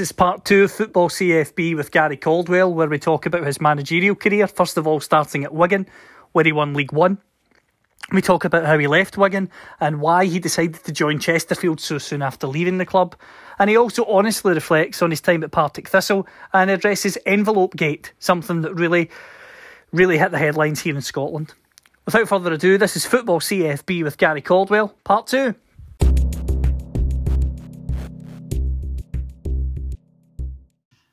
This 0.00 0.08
is 0.08 0.12
part 0.12 0.46
two 0.46 0.64
of 0.64 0.72
Football 0.72 1.10
CFB 1.10 1.76
with 1.76 1.90
Gary 1.90 2.16
Caldwell, 2.16 2.72
where 2.72 2.88
we 2.88 2.98
talk 2.98 3.26
about 3.26 3.44
his 3.44 3.60
managerial 3.60 4.14
career. 4.14 4.46
First 4.46 4.78
of 4.78 4.86
all, 4.86 4.98
starting 4.98 5.44
at 5.44 5.52
Wigan, 5.52 5.86
where 6.32 6.46
he 6.46 6.52
won 6.52 6.72
League 6.72 6.92
One. 6.92 7.18
We 8.10 8.22
talk 8.22 8.46
about 8.46 8.64
how 8.64 8.78
he 8.78 8.86
left 8.86 9.18
Wigan 9.18 9.50
and 9.78 10.00
why 10.00 10.24
he 10.24 10.38
decided 10.38 10.82
to 10.84 10.90
join 10.90 11.18
Chesterfield 11.18 11.82
so 11.82 11.98
soon 11.98 12.22
after 12.22 12.46
leaving 12.46 12.78
the 12.78 12.86
club. 12.86 13.14
And 13.58 13.68
he 13.68 13.76
also 13.76 14.06
honestly 14.06 14.54
reflects 14.54 15.02
on 15.02 15.10
his 15.10 15.20
time 15.20 15.44
at 15.44 15.50
Partick 15.50 15.90
Thistle 15.90 16.26
and 16.54 16.70
addresses 16.70 17.18
Envelope 17.26 17.76
Gate, 17.76 18.14
something 18.20 18.62
that 18.62 18.74
really, 18.74 19.10
really 19.92 20.16
hit 20.16 20.30
the 20.30 20.38
headlines 20.38 20.80
here 20.80 20.96
in 20.96 21.02
Scotland. 21.02 21.52
Without 22.06 22.26
further 22.26 22.54
ado, 22.54 22.78
this 22.78 22.96
is 22.96 23.04
Football 23.04 23.40
CFB 23.40 24.02
with 24.02 24.16
Gary 24.16 24.40
Caldwell, 24.40 24.94
part 25.04 25.26
two. 25.26 25.56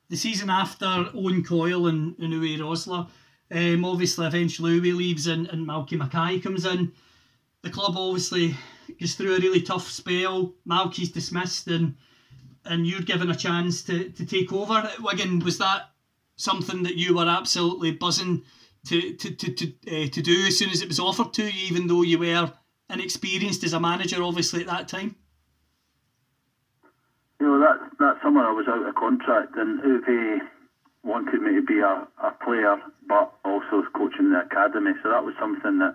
The 0.08 0.16
season 0.16 0.50
after 0.50 1.10
Owen 1.14 1.44
Coyle 1.44 1.86
and, 1.86 2.16
Uwe 2.18 2.58
Rosler, 2.58 3.08
um, 3.50 3.84
obviously 3.84 4.26
eventually 4.26 4.80
Uwe 4.80 4.96
leaves 4.96 5.26
and, 5.26 5.46
and 5.48 5.66
Malky 5.66 5.98
Mackay 5.98 6.40
comes 6.40 6.64
in. 6.64 6.92
The 7.62 7.70
club 7.70 7.94
obviously 7.96 8.56
goes 9.00 9.14
through 9.14 9.36
a 9.36 9.40
really 9.40 9.62
tough 9.62 9.88
spell. 9.88 10.54
Malky's 10.66 11.10
dismissed 11.10 11.68
and 11.68 11.96
and 12.64 12.86
you're 12.86 13.00
given 13.00 13.30
a 13.30 13.36
chance 13.36 13.82
to, 13.82 14.10
to 14.10 14.26
take 14.26 14.52
over 14.52 14.74
at 14.74 15.00
Wigan. 15.00 15.38
Was 15.40 15.58
that 15.58 15.90
something 16.36 16.82
that 16.82 16.96
you 16.96 17.16
were 17.16 17.28
absolutely 17.28 17.92
buzzing 17.92 18.42
to 18.86 19.14
to, 19.14 19.30
to, 19.30 19.52
to, 19.52 19.66
uh, 19.88 20.08
to 20.08 20.22
do 20.22 20.46
as 20.46 20.58
soon 20.58 20.70
as 20.70 20.82
it 20.82 20.88
was 20.88 21.00
offered 21.00 21.32
to 21.34 21.44
you, 21.44 21.66
even 21.68 21.86
though 21.86 22.02
you 22.02 22.18
were 22.18 22.52
inexperienced 22.90 23.64
as 23.64 23.72
a 23.72 23.80
manager, 23.80 24.22
obviously, 24.22 24.60
at 24.60 24.66
that 24.66 24.88
time? 24.88 25.16
You 27.40 27.46
know, 27.46 27.60
that, 27.60 27.78
that 27.98 28.16
summer 28.22 28.40
I 28.40 28.50
was 28.50 28.66
out 28.66 28.86
of 28.86 28.94
contract 28.96 29.56
and 29.56 29.80
Uwe 29.80 30.40
wanted 31.04 31.40
me 31.40 31.54
to 31.54 31.62
be 31.62 31.78
a, 31.78 32.06
a 32.22 32.32
player 32.44 32.76
but 33.08 33.32
also 33.44 33.84
coaching 33.94 34.30
the 34.30 34.40
academy. 34.40 34.92
So 35.02 35.10
that 35.10 35.24
was 35.24 35.34
something 35.38 35.78
that 35.78 35.94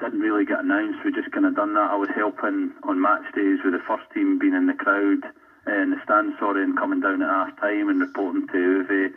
didn't 0.00 0.20
really 0.20 0.44
get 0.44 0.60
announced. 0.60 0.98
We 1.04 1.12
just 1.12 1.30
kind 1.32 1.46
of 1.46 1.56
done 1.56 1.72
that. 1.74 1.90
I 1.90 1.96
was 1.96 2.10
helping 2.14 2.72
on 2.82 3.00
match 3.00 3.24
days 3.34 3.58
with 3.64 3.72
the 3.72 3.80
first 3.88 4.04
team 4.12 4.38
being 4.38 4.52
in 4.52 4.66
the 4.66 4.74
crowd, 4.74 5.24
uh, 5.66 5.72
in 5.72 5.90
the 5.90 5.96
stand, 6.04 6.34
sorry, 6.38 6.62
and 6.62 6.76
coming 6.76 7.00
down 7.00 7.22
at 7.22 7.28
half 7.28 7.56
time 7.58 7.88
and 7.88 8.00
reporting 8.00 8.46
to 8.48 8.52
Uwe. 8.52 9.10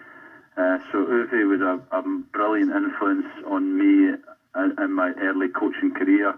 Uh, 0.56 0.80
so 0.92 1.06
Uwe 1.06 1.48
was 1.48 1.62
a, 1.62 1.80
a, 1.96 2.02
brilliant 2.32 2.72
influence 2.72 3.28
on 3.46 3.78
me 3.78 4.14
in, 4.56 4.74
in 4.80 4.92
my 4.94 5.12
early 5.20 5.50
coaching 5.50 5.92
career. 5.92 6.34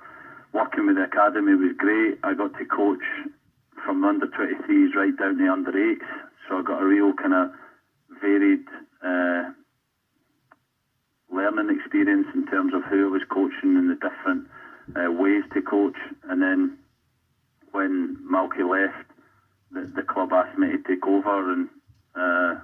Working 0.51 0.87
with 0.87 0.95
the 0.95 1.03
academy 1.03 1.53
was 1.53 1.73
great. 1.77 2.17
I 2.23 2.33
got 2.33 2.57
to 2.57 2.65
coach 2.65 3.03
from 3.85 4.03
under 4.03 4.27
23s 4.27 4.95
right 4.95 5.15
down 5.17 5.37
to 5.37 5.51
under 5.51 5.71
8s. 5.71 5.97
So 6.47 6.59
I 6.59 6.61
got 6.61 6.81
a 6.81 6.85
real 6.85 7.13
kind 7.13 7.33
of 7.33 7.51
varied 8.21 8.65
uh, 9.03 9.49
learning 11.31 11.75
experience 11.75 12.27
in 12.33 12.45
terms 12.45 12.73
of 12.73 12.83
who 12.83 13.07
I 13.07 13.11
was 13.11 13.21
coaching 13.29 13.77
and 13.77 13.89
the 13.89 13.95
different 13.95 14.45
uh, 14.95 15.11
ways 15.11 15.43
to 15.53 15.61
coach. 15.61 15.97
And 16.23 16.41
then 16.41 16.77
when 17.71 18.17
Malky 18.29 18.67
left, 18.67 19.05
the, 19.71 19.81
the 19.95 20.03
club 20.03 20.33
asked 20.33 20.57
me 20.57 20.71
to 20.71 20.77
take 20.77 21.05
over. 21.05 21.51
And 21.51 21.67
uh, 22.15 22.55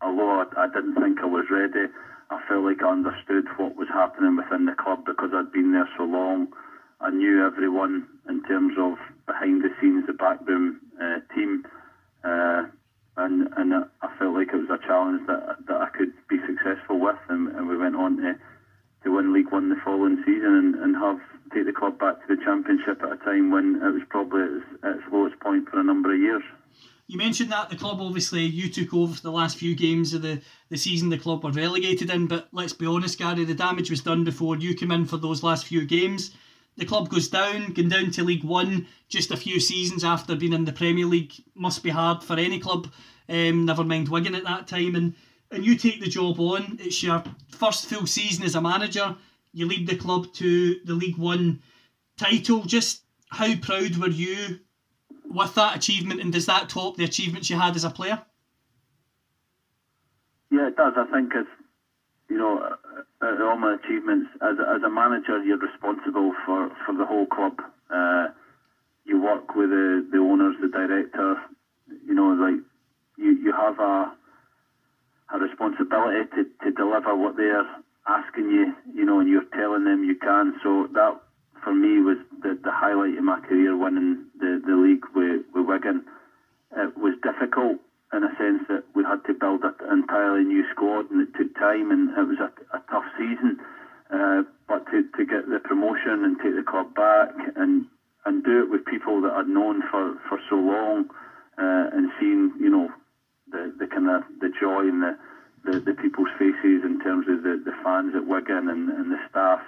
although 0.00 0.40
I, 0.40 0.64
I 0.64 0.66
didn't 0.68 0.94
think 0.94 1.18
I 1.20 1.26
was 1.26 1.46
ready, 1.50 1.86
I 2.30 2.40
felt 2.48 2.64
like 2.64 2.82
I 2.82 2.90
understood 2.90 3.46
what 3.56 3.76
was 3.76 3.88
happening 3.88 4.36
within 4.36 4.64
the 4.66 4.72
club 4.72 5.04
because 5.04 5.30
I'd 5.32 5.52
been 5.52 5.72
there 5.72 5.88
so 5.96 6.04
long. 6.04 6.48
I 7.00 7.10
knew 7.10 7.44
everyone 7.44 8.06
in 8.28 8.42
terms 8.44 8.74
of 8.78 8.94
behind 9.26 9.62
the 9.62 9.68
scenes, 9.80 10.06
the 10.06 10.12
backroom 10.12 10.80
uh, 11.00 11.18
team, 11.34 11.64
uh, 12.24 12.64
and 13.16 13.48
and 13.56 13.74
I 13.74 14.16
felt 14.18 14.34
like 14.34 14.48
it 14.48 14.56
was 14.56 14.70
a 14.70 14.86
challenge 14.86 15.26
that 15.26 15.58
that 15.68 15.80
I 15.80 15.88
could 15.90 16.12
be 16.28 16.38
successful 16.46 16.98
with, 16.98 17.16
and, 17.28 17.48
and 17.48 17.68
we 17.68 17.76
went 17.76 17.96
on 17.96 18.16
to 18.18 18.34
to 19.04 19.14
win 19.14 19.32
League 19.32 19.52
One 19.52 19.68
the 19.68 19.76
following 19.84 20.22
season 20.24 20.54
and, 20.56 20.74
and 20.76 20.96
have 20.96 21.20
take 21.54 21.66
the 21.66 21.72
club 21.72 21.98
back 21.98 22.26
to 22.26 22.34
the 22.34 22.42
Championship 22.42 23.02
at 23.02 23.12
a 23.12 23.16
time 23.18 23.50
when 23.50 23.76
it 23.76 23.92
was 23.92 24.02
probably 24.08 24.42
at 24.42 24.50
its, 24.50 24.66
its 24.82 25.12
lowest 25.12 25.38
point 25.40 25.68
for 25.68 25.78
a 25.78 25.84
number 25.84 26.12
of 26.12 26.18
years. 26.18 26.42
You 27.06 27.18
mentioned 27.18 27.52
that 27.52 27.70
the 27.70 27.76
club 27.76 28.00
obviously 28.00 28.42
you 28.42 28.68
took 28.68 28.92
over 28.92 29.14
for 29.14 29.22
the 29.22 29.30
last 29.30 29.58
few 29.58 29.76
games 29.76 30.12
of 30.12 30.22
the, 30.22 30.42
the 30.70 30.76
season 30.76 31.08
the 31.08 31.18
club 31.18 31.44
were 31.44 31.52
relegated 31.52 32.10
in, 32.10 32.26
but 32.26 32.48
let's 32.50 32.72
be 32.72 32.84
honest, 32.84 33.16
Gary, 33.16 33.44
the 33.44 33.54
damage 33.54 33.90
was 33.90 34.00
done 34.00 34.24
before 34.24 34.56
you 34.56 34.74
came 34.74 34.90
in 34.90 35.04
for 35.04 35.18
those 35.18 35.44
last 35.44 35.66
few 35.66 35.86
games 35.86 36.34
the 36.76 36.84
club 36.84 37.08
goes 37.08 37.28
down, 37.28 37.72
going 37.72 37.88
down 37.88 38.10
to 38.12 38.24
League 38.24 38.44
One 38.44 38.86
just 39.08 39.30
a 39.30 39.36
few 39.36 39.60
seasons 39.60 40.04
after 40.04 40.36
being 40.36 40.52
in 40.52 40.64
the 40.64 40.72
Premier 40.72 41.06
League 41.06 41.32
must 41.54 41.82
be 41.82 41.90
hard 41.90 42.22
for 42.22 42.34
any 42.34 42.58
club. 42.58 42.88
Um, 43.28 43.64
never 43.64 43.84
mind 43.84 44.08
Wigan 44.08 44.34
at 44.34 44.44
that 44.44 44.66
time, 44.66 44.94
and 44.94 45.14
and 45.50 45.64
you 45.64 45.76
take 45.76 46.00
the 46.00 46.08
job 46.08 46.38
on. 46.40 46.78
It's 46.80 47.02
your 47.02 47.22
first 47.50 47.86
full 47.86 48.06
season 48.06 48.44
as 48.44 48.54
a 48.54 48.60
manager. 48.60 49.16
You 49.52 49.66
lead 49.66 49.86
the 49.86 49.96
club 49.96 50.32
to 50.34 50.80
the 50.84 50.94
League 50.94 51.16
One 51.16 51.62
title. 52.16 52.64
Just 52.64 53.02
how 53.30 53.54
proud 53.56 53.96
were 53.96 54.08
you 54.08 54.60
with 55.24 55.54
that 55.54 55.76
achievement, 55.76 56.20
and 56.20 56.32
does 56.32 56.46
that 56.46 56.68
top 56.68 56.96
the 56.96 57.04
achievements 57.04 57.48
you 57.48 57.58
had 57.58 57.76
as 57.76 57.84
a 57.84 57.90
player? 57.90 58.22
Yeah, 60.50 60.68
it 60.68 60.76
does. 60.76 60.94
I 60.96 61.04
think 61.12 61.32
it's 61.34 61.48
you 62.28 62.38
know, 62.38 62.76
uh, 62.96 63.26
uh, 63.26 63.44
all 63.44 63.56
my 63.56 63.74
achievements 63.74 64.28
as 64.40 64.56
a, 64.58 64.74
as 64.74 64.82
a 64.82 64.88
manager, 64.88 65.42
you're 65.42 65.58
responsible 65.58 66.32
for, 66.44 66.70
for 66.84 66.94
the 66.96 67.04
whole 67.04 67.26
club. 67.26 67.54
Uh, 67.90 68.28
you 69.04 69.20
work 69.20 69.54
with 69.54 69.70
the, 69.70 70.06
the 70.10 70.18
owners, 70.18 70.54
the 70.60 70.68
director. 70.68 71.36
You 72.04 72.14
know, 72.14 72.28
like 72.32 72.60
you, 73.16 73.32
you 73.32 73.52
have 73.52 73.78
a 73.78 74.12
a 75.34 75.38
responsibility 75.38 76.24
to, 76.36 76.44
to 76.64 76.70
deliver 76.70 77.14
what 77.16 77.36
they're 77.36 77.66
asking 78.06 78.50
you. 78.50 78.72
You 78.94 79.04
know, 79.04 79.20
and 79.20 79.28
you're 79.28 79.44
telling 79.54 79.84
them 79.84 80.04
you 80.04 80.14
can. 80.14 80.54
So 80.62 80.88
that 80.94 81.20
for 81.62 81.74
me 81.74 82.00
was 82.00 82.16
the, 82.42 82.58
the 82.62 82.70
highlight 82.70 83.18
of 83.18 83.24
my 83.24 83.40
career, 83.40 83.76
winning 83.76 84.26
the, 84.38 84.60
the 84.64 84.74
league 84.74 85.04
with, 85.14 85.42
with 85.54 85.66
Wigan. 85.66 86.02
It 86.76 86.96
was 86.96 87.14
difficult 87.22 87.78
in 88.16 88.24
a 88.24 88.34
sense 88.36 88.62
that 88.68 88.84
we 88.94 89.04
had 89.04 89.22
to 89.24 89.34
build 89.34 89.62
an 89.62 89.74
entirely 89.90 90.44
new 90.44 90.64
squad 90.70 91.10
and 91.10 91.20
it 91.20 91.28
took 91.36 91.54
time 91.54 91.90
and 91.90 92.10
it 92.10 92.26
was 92.26 92.38
a, 92.38 92.50
a 92.76 92.80
tough 92.90 93.04
season. 93.18 93.58
Uh, 94.10 94.42
but 94.68 94.86
to, 94.86 95.02
to 95.16 95.24
get 95.24 95.48
the 95.48 95.58
promotion 95.58 96.24
and 96.24 96.38
take 96.38 96.54
the 96.54 96.62
club 96.62 96.94
back 96.94 97.30
and 97.56 97.84
and 98.24 98.42
do 98.42 98.60
it 98.60 98.68
with 98.68 98.84
people 98.84 99.20
that 99.20 99.32
I'd 99.32 99.46
known 99.46 99.82
for, 99.88 100.16
for 100.28 100.38
so 100.50 100.56
long 100.56 101.06
uh, 101.58 101.86
and 101.92 102.10
seeing, 102.18 102.50
you 102.58 102.68
know, 102.68 102.90
the, 103.52 103.72
the 103.78 103.86
kind 103.86 104.08
of 104.08 104.22
the 104.40 104.48
joy 104.48 104.88
in 104.88 104.98
the, 104.98 105.16
the, 105.64 105.78
the, 105.78 105.94
people's 105.94 106.28
faces 106.36 106.82
in 106.82 106.98
terms 106.98 107.26
of 107.28 107.44
the, 107.44 107.62
the 107.64 107.70
fans 107.84 108.14
at 108.16 108.26
Wigan 108.26 108.68
and, 108.68 108.90
and 108.90 109.12
the 109.12 109.18
staff 109.30 109.60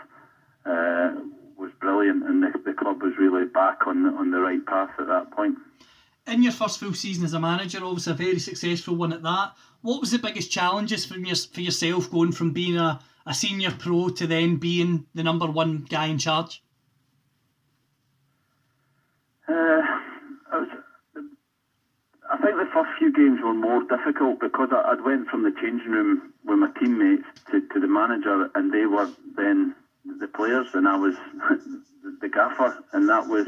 uh, 0.66 1.14
was 1.56 1.70
brilliant 1.80 2.24
and 2.24 2.42
the, 2.42 2.50
the 2.64 2.72
club 2.72 3.00
was 3.00 3.12
really 3.16 3.44
back 3.44 3.86
on 3.86 4.06
on 4.06 4.30
the 4.32 4.40
right 4.40 4.64
path 4.66 4.90
at 4.98 5.06
that 5.06 5.30
point 5.30 5.56
in 6.28 6.42
your 6.42 6.52
first 6.52 6.78
full 6.78 6.94
season 6.94 7.24
as 7.24 7.32
a 7.32 7.40
manager, 7.40 7.82
obviously 7.82 8.12
a 8.12 8.16
very 8.16 8.38
successful 8.38 8.94
one 8.94 9.12
at 9.12 9.22
that. 9.22 9.52
What 9.82 10.00
was 10.00 10.10
the 10.10 10.18
biggest 10.18 10.50
challenges 10.50 11.04
for, 11.04 11.16
your, 11.16 11.36
for 11.36 11.60
yourself 11.60 12.10
going 12.10 12.32
from 12.32 12.52
being 12.52 12.76
a, 12.76 13.00
a 13.26 13.34
senior 13.34 13.70
pro 13.70 14.08
to 14.10 14.26
then 14.26 14.56
being 14.56 15.06
the 15.14 15.22
number 15.22 15.46
one 15.46 15.86
guy 15.88 16.06
in 16.06 16.18
charge? 16.18 16.62
Uh, 19.48 19.52
I, 19.52 20.58
was, 20.58 20.68
I 22.30 22.36
think 22.38 22.56
the 22.56 22.68
first 22.72 22.90
few 22.98 23.12
games 23.12 23.40
were 23.42 23.54
more 23.54 23.82
difficult 23.84 24.40
because 24.40 24.68
I, 24.72 24.94
would 24.94 25.04
went 25.04 25.28
from 25.28 25.44
the 25.44 25.52
changing 25.52 25.90
room 25.90 26.32
with 26.44 26.58
my 26.58 26.70
teammates 26.78 27.24
to, 27.50 27.60
to 27.60 27.80
the 27.80 27.86
manager, 27.86 28.50
and 28.54 28.72
they 28.72 28.86
were 28.86 29.10
then 29.36 29.74
the 30.20 30.28
players, 30.28 30.68
and 30.74 30.88
I 30.88 30.96
was 30.96 31.14
the 32.20 32.28
gaffer, 32.28 32.76
and 32.92 33.08
that 33.08 33.26
was 33.26 33.46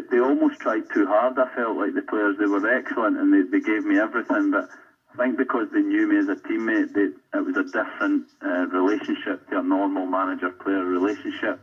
they, 0.00 0.20
almost 0.20 0.60
tried 0.60 0.88
too 0.90 1.06
hard. 1.06 1.38
I 1.38 1.46
felt 1.54 1.76
like 1.76 1.94
the 1.94 2.02
players 2.02 2.36
they 2.38 2.46
were 2.46 2.66
excellent 2.66 3.18
and 3.18 3.32
they, 3.32 3.42
they 3.42 3.60
gave 3.60 3.84
me 3.84 3.98
everything, 3.98 4.50
but 4.50 4.68
I 5.12 5.16
think 5.16 5.36
because 5.36 5.68
they 5.72 5.82
knew 5.82 6.06
me 6.06 6.16
as 6.16 6.28
a 6.28 6.36
teammate, 6.36 6.92
they, 6.92 7.08
it 7.36 7.44
was 7.44 7.56
a 7.56 7.64
different 7.64 8.24
uh, 8.42 8.66
relationship 8.68 9.48
to 9.50 9.58
a 9.58 9.62
normal 9.62 10.06
manager-player 10.06 10.84
relationship. 10.84 11.58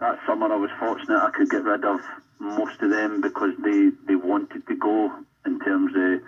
That 0.00 0.18
summer, 0.26 0.52
I 0.52 0.56
was 0.56 0.70
fortunate 0.78 1.20
I 1.20 1.30
could 1.30 1.48
get 1.48 1.64
rid 1.64 1.84
of 1.84 2.00
most 2.38 2.82
of 2.82 2.90
them 2.90 3.20
because 3.20 3.52
they, 3.58 3.90
they 4.06 4.16
wanted 4.16 4.66
to 4.66 4.74
go 4.74 5.12
in 5.46 5.58
terms 5.58 5.92
of 5.94 6.20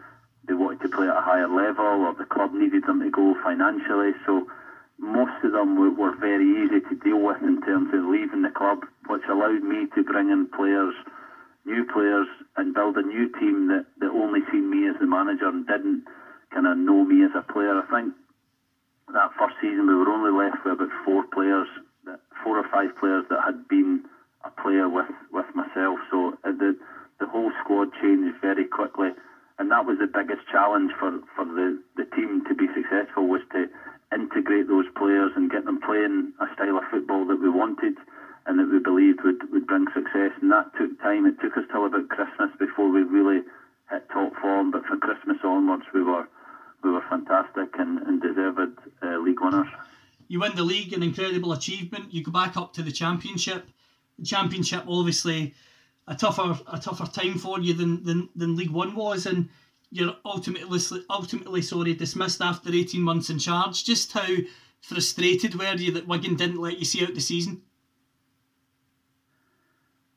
they 0.46 0.54
wanted 0.54 0.80
to 0.80 0.88
play 0.88 1.08
at 1.08 1.16
a 1.16 1.20
higher 1.20 1.48
level 1.48 1.84
or 1.84 2.12
the 2.12 2.24
club 2.24 2.52
needed 2.52 2.84
them 2.84 3.00
to 3.00 3.10
go 3.10 3.34
financially. 3.42 4.12
So 4.26 4.46
most 4.98 5.32
of 5.42 5.52
them 5.52 5.76
were, 5.76 5.90
were 5.90 6.14
very 6.16 6.64
easy 6.64 6.80
to 6.80 6.94
deal 7.02 7.20
with 7.20 7.42
in 7.42 7.60
terms 7.62 7.88
of 7.92 8.04
leaving 8.04 8.42
the 8.42 8.50
club, 8.50 8.84
which 9.08 9.22
allowed 9.28 9.62
me 9.62 9.86
to 9.94 10.02
bring 10.02 10.30
in 10.30 10.46
players, 10.46 10.94
new 11.64 11.84
players, 11.84 12.26
and 12.56 12.74
build 12.74 12.96
a 12.96 13.02
new 13.02 13.26
team 13.40 13.68
that, 13.68 13.84
that 14.00 14.10
only 14.10 14.40
seen 14.50 14.70
me 14.70 14.88
as 14.88 14.94
the 15.00 15.06
manager 15.06 15.48
and 15.48 15.66
didn't 15.66 16.02
kind 16.52 16.66
of 16.66 16.76
know 16.76 17.04
me 17.04 17.24
as 17.24 17.30
a 17.34 17.42
player. 17.52 17.78
I 17.78 17.90
think 17.90 18.12
that 19.12 19.30
first 19.38 19.54
season 19.60 19.86
we 19.86 19.94
were 19.94 20.08
only 20.08 20.30
left 20.30 20.64
with 20.64 20.74
about 20.74 20.94
four 21.04 21.24
players, 21.32 21.66
four 22.42 22.58
or 22.58 22.66
five 22.72 22.94
players 22.98 23.24
that 23.30 23.40
had 23.44 23.66
been 23.68 24.00
a 24.44 24.50
player 24.50 24.88
with, 24.88 25.10
with 25.32 25.46
myself. 25.54 25.98
So 26.10 26.34
uh, 26.44 26.52
the 26.52 26.76
the 27.20 27.26
whole 27.26 27.50
squad 27.60 27.88
changed 28.02 28.34
very 28.40 28.64
quickly, 28.64 29.10
and 29.58 29.70
that 29.70 29.84
was 29.86 29.98
the 29.98 30.06
biggest 30.06 30.42
challenge 30.50 30.90
for, 30.98 31.20
for 31.34 31.44
the, 31.44 31.78
the 31.96 32.04
team 32.16 32.42
to 32.48 32.54
be 32.54 32.66
successful 32.74 33.28
was 33.28 33.40
to 33.52 33.66
integrate 34.14 34.68
those 34.68 34.86
players 34.96 35.32
and 35.36 35.50
get 35.50 35.64
them 35.64 35.80
playing 35.80 36.32
a 36.40 36.46
style 36.54 36.78
of 36.78 36.84
football 36.90 37.26
that 37.26 37.40
we 37.40 37.50
wanted 37.50 37.96
and 38.46 38.58
that 38.58 38.70
we 38.70 38.78
believed 38.78 39.20
would, 39.24 39.50
would 39.52 39.66
bring 39.66 39.86
success. 39.94 40.32
And 40.40 40.50
that 40.50 40.70
took 40.78 41.00
time. 41.00 41.26
It 41.26 41.40
took 41.40 41.56
us 41.56 41.64
till 41.70 41.86
about 41.86 42.08
Christmas 42.08 42.50
before 42.58 42.90
we 42.90 43.02
really 43.02 43.42
hit 43.90 44.08
top 44.10 44.32
form. 44.40 44.70
But 44.70 44.84
from 44.84 45.00
Christmas 45.00 45.38
onwards, 45.42 45.84
we 45.92 46.02
were 46.02 46.28
we 46.82 46.90
were 46.90 47.02
fantastic 47.08 47.70
and, 47.78 47.98
and 48.00 48.20
deserved 48.20 48.78
uh, 49.02 49.16
league 49.18 49.40
winners. 49.40 49.66
You 50.28 50.40
win 50.40 50.54
the 50.54 50.62
league, 50.62 50.92
an 50.92 51.02
incredible 51.02 51.52
achievement. 51.52 52.12
You 52.12 52.22
go 52.22 52.30
back 52.30 52.56
up 52.56 52.74
to 52.74 52.82
the 52.82 52.92
championship. 52.92 53.66
The 54.18 54.26
championship, 54.26 54.84
obviously, 54.86 55.54
a 56.06 56.14
tougher 56.14 56.58
a 56.70 56.78
tougher 56.78 57.06
time 57.06 57.38
for 57.38 57.58
you 57.58 57.72
than 57.72 58.04
than, 58.04 58.28
than 58.36 58.56
League 58.56 58.70
One 58.70 58.94
was, 58.94 59.26
and 59.26 59.48
you're 59.94 60.16
ultimately 60.24 60.80
ultimately 61.08 61.62
sorry 61.62 61.94
dismissed 61.94 62.42
after 62.42 62.68
18 62.68 63.00
months 63.00 63.30
in 63.30 63.38
charge. 63.38 63.84
Just 63.84 64.10
how 64.12 64.26
frustrated 64.80 65.54
were 65.54 65.76
you 65.76 65.92
that 65.92 66.08
Wigan 66.08 66.34
didn't 66.34 66.60
let 66.60 66.80
you 66.80 66.84
see 66.84 67.04
out 67.04 67.14
the 67.14 67.20
season? 67.20 67.62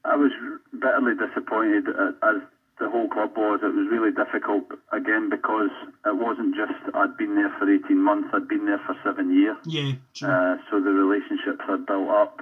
I 0.04 0.16
was 0.16 0.32
bitterly 0.74 1.14
disappointed 1.14 1.86
as 1.90 2.42
the 2.80 2.90
whole 2.90 3.08
club 3.08 3.38
was. 3.38 3.60
It 3.62 3.76
was 3.76 3.88
really 3.92 4.10
difficult 4.10 4.66
again 4.92 5.30
because 5.30 5.70
it 6.08 6.18
wasn't 6.18 6.56
just 6.56 6.74
I'd 6.96 7.16
been 7.16 7.36
there 7.36 7.54
for 7.60 7.72
18 7.72 8.02
months, 8.02 8.30
I'd 8.34 8.48
been 8.48 8.66
there 8.66 8.82
for 8.84 8.98
seven 9.04 9.32
years. 9.32 9.58
Yeah, 9.64 9.92
true. 10.16 10.28
Uh, 10.28 10.58
so 10.72 10.82
the 10.82 10.90
relationships 10.90 11.62
had 11.68 11.86
built 11.86 12.10
up 12.10 12.42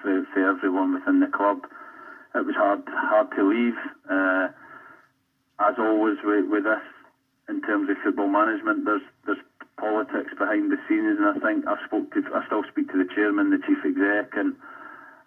for, 0.00 0.24
for 0.32 0.48
everyone 0.48 0.94
within 0.94 1.18
the 1.18 1.26
club. 1.26 1.66
It 2.36 2.46
was 2.46 2.54
hard 2.54 2.82
hard 2.86 3.34
to 3.34 3.48
leave. 3.48 3.74
Uh, 4.08 4.54
as 5.68 5.74
always 5.78 6.18
with, 6.24 6.46
with 6.50 6.64
this, 6.64 6.82
in 7.48 7.62
terms 7.62 7.90
of 7.90 7.96
football 8.02 8.28
management, 8.28 8.84
there's 8.84 9.02
there's 9.26 9.42
politics 9.78 10.32
behind 10.38 10.70
the 10.70 10.78
scenes, 10.88 11.18
and 11.18 11.26
I 11.26 11.38
think 11.40 11.66
I 11.66 11.76
spoke 11.86 12.12
to 12.14 12.22
I 12.34 12.46
still 12.46 12.62
speak 12.70 12.90
to 12.92 12.98
the 12.98 13.08
chairman, 13.14 13.50
the 13.50 13.58
chief 13.58 13.78
exec, 13.84 14.36
and 14.36 14.54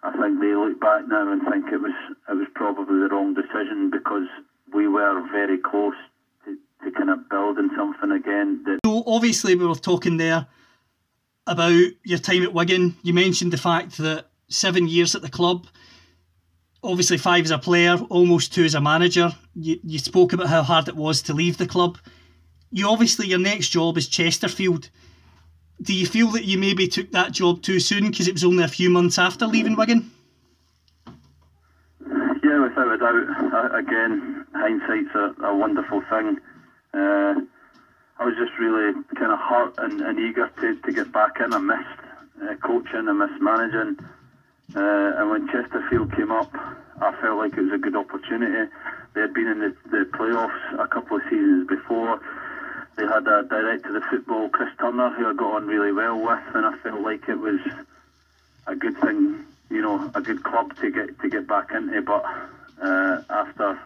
I 0.02 0.12
think 0.12 0.40
they 0.40 0.54
look 0.54 0.80
back 0.80 1.08
now 1.08 1.30
and 1.30 1.42
think 1.42 1.72
it 1.72 1.80
was 1.80 1.94
it 2.28 2.34
was 2.34 2.48
probably 2.54 3.00
the 3.00 3.08
wrong 3.08 3.34
decision 3.34 3.90
because 3.90 4.28
we 4.72 4.88
were 4.88 5.22
very 5.30 5.58
close 5.58 5.98
to, 6.44 6.56
to 6.84 6.90
kind 6.92 7.10
of 7.10 7.28
building 7.28 7.70
something 7.76 8.10
again. 8.12 8.62
That 8.64 8.80
so 8.84 9.04
obviously 9.06 9.54
we 9.54 9.66
were 9.66 9.74
talking 9.74 10.16
there 10.16 10.46
about 11.46 11.82
your 12.04 12.18
time 12.18 12.42
at 12.42 12.54
Wigan. 12.54 12.96
You 13.02 13.14
mentioned 13.14 13.52
the 13.52 13.58
fact 13.58 13.98
that 13.98 14.26
seven 14.48 14.88
years 14.88 15.14
at 15.14 15.22
the 15.22 15.30
club, 15.30 15.66
obviously 16.86 17.18
five 17.18 17.44
as 17.44 17.50
a 17.50 17.58
player, 17.58 17.98
almost 18.08 18.54
two 18.54 18.64
as 18.64 18.74
a 18.74 18.80
manager. 18.80 19.34
You 19.54 19.78
you 19.82 19.98
spoke 19.98 20.32
about 20.32 20.48
how 20.48 20.62
hard 20.62 20.88
it 20.88 20.96
was 20.96 21.22
to 21.22 21.34
leave 21.34 21.58
the 21.58 21.66
club. 21.66 21.98
You 22.70 22.88
obviously 22.88 23.26
your 23.26 23.38
next 23.38 23.68
job 23.68 23.96
is 23.98 24.08
Chesterfield 24.08 24.90
do 25.80 25.94
you 25.94 26.06
feel 26.06 26.28
that 26.28 26.44
you 26.44 26.58
maybe 26.58 26.88
took 26.88 27.12
that 27.12 27.32
job 27.32 27.62
too 27.62 27.80
soon 27.80 28.10
because 28.10 28.28
it 28.28 28.32
was 28.32 28.44
only 28.44 28.64
a 28.64 28.68
few 28.68 28.90
months 28.90 29.18
after 29.18 29.46
leaving 29.46 29.76
Wigan? 29.76 30.10
Yeah, 32.42 32.62
without 32.62 32.92
a 32.92 32.98
doubt. 32.98 33.78
again, 33.78 34.46
hindsight's 34.54 35.14
a, 35.14 35.34
a 35.44 35.56
wonderful 35.56 36.02
thing. 36.08 36.38
Uh, 36.94 37.34
I 38.18 38.24
was 38.24 38.34
just 38.38 38.58
really 38.58 38.94
kind 39.16 39.32
of 39.32 39.38
hurt 39.38 39.74
and, 39.78 40.00
and, 40.00 40.18
eager 40.18 40.50
to, 40.60 40.76
to 40.76 40.92
get 40.92 41.12
back 41.12 41.38
in. 41.44 41.52
I 41.52 41.58
missed 41.58 42.00
uh, 42.42 42.54
coaching, 42.66 43.08
I 43.08 43.12
missed 43.12 43.42
managing. 43.42 43.98
Uh, 44.74 45.12
and 45.18 45.30
when 45.30 45.48
Chesterfield 45.48 46.12
came 46.14 46.30
up, 46.30 46.50
I 47.00 47.14
felt 47.20 47.38
like 47.38 47.56
it 47.56 47.62
was 47.62 47.72
a 47.72 47.78
good 47.78 47.96
opportunity. 47.96 48.70
They 49.14 49.20
had 49.20 49.34
been 49.34 49.46
in 49.46 49.60
the, 49.60 49.76
the 49.90 50.04
playoffs 50.12 50.78
a 50.78 50.88
couple 50.88 51.16
of 51.18 51.22
seasons 51.24 51.68
before 51.68 52.20
they 52.96 53.04
had 53.04 53.26
a 53.28 53.42
director 53.42 53.94
of 53.96 54.02
football, 54.04 54.48
Chris 54.48 54.70
Turner, 54.78 55.10
who 55.10 55.28
I 55.28 55.34
got 55.34 55.56
on 55.56 55.66
really 55.66 55.92
well 55.92 56.18
with, 56.18 56.42
and 56.54 56.64
I 56.64 56.76
felt 56.78 57.00
like 57.00 57.28
it 57.28 57.38
was 57.38 57.60
a 58.66 58.74
good 58.74 58.98
thing, 59.00 59.44
you 59.70 59.82
know, 59.82 60.10
a 60.14 60.20
good 60.20 60.42
club 60.42 60.74
to 60.76 60.90
get 60.90 61.18
to 61.20 61.28
get 61.28 61.46
back 61.46 61.72
into. 61.72 62.00
But 62.00 62.24
uh, 62.82 63.22
after 63.28 63.78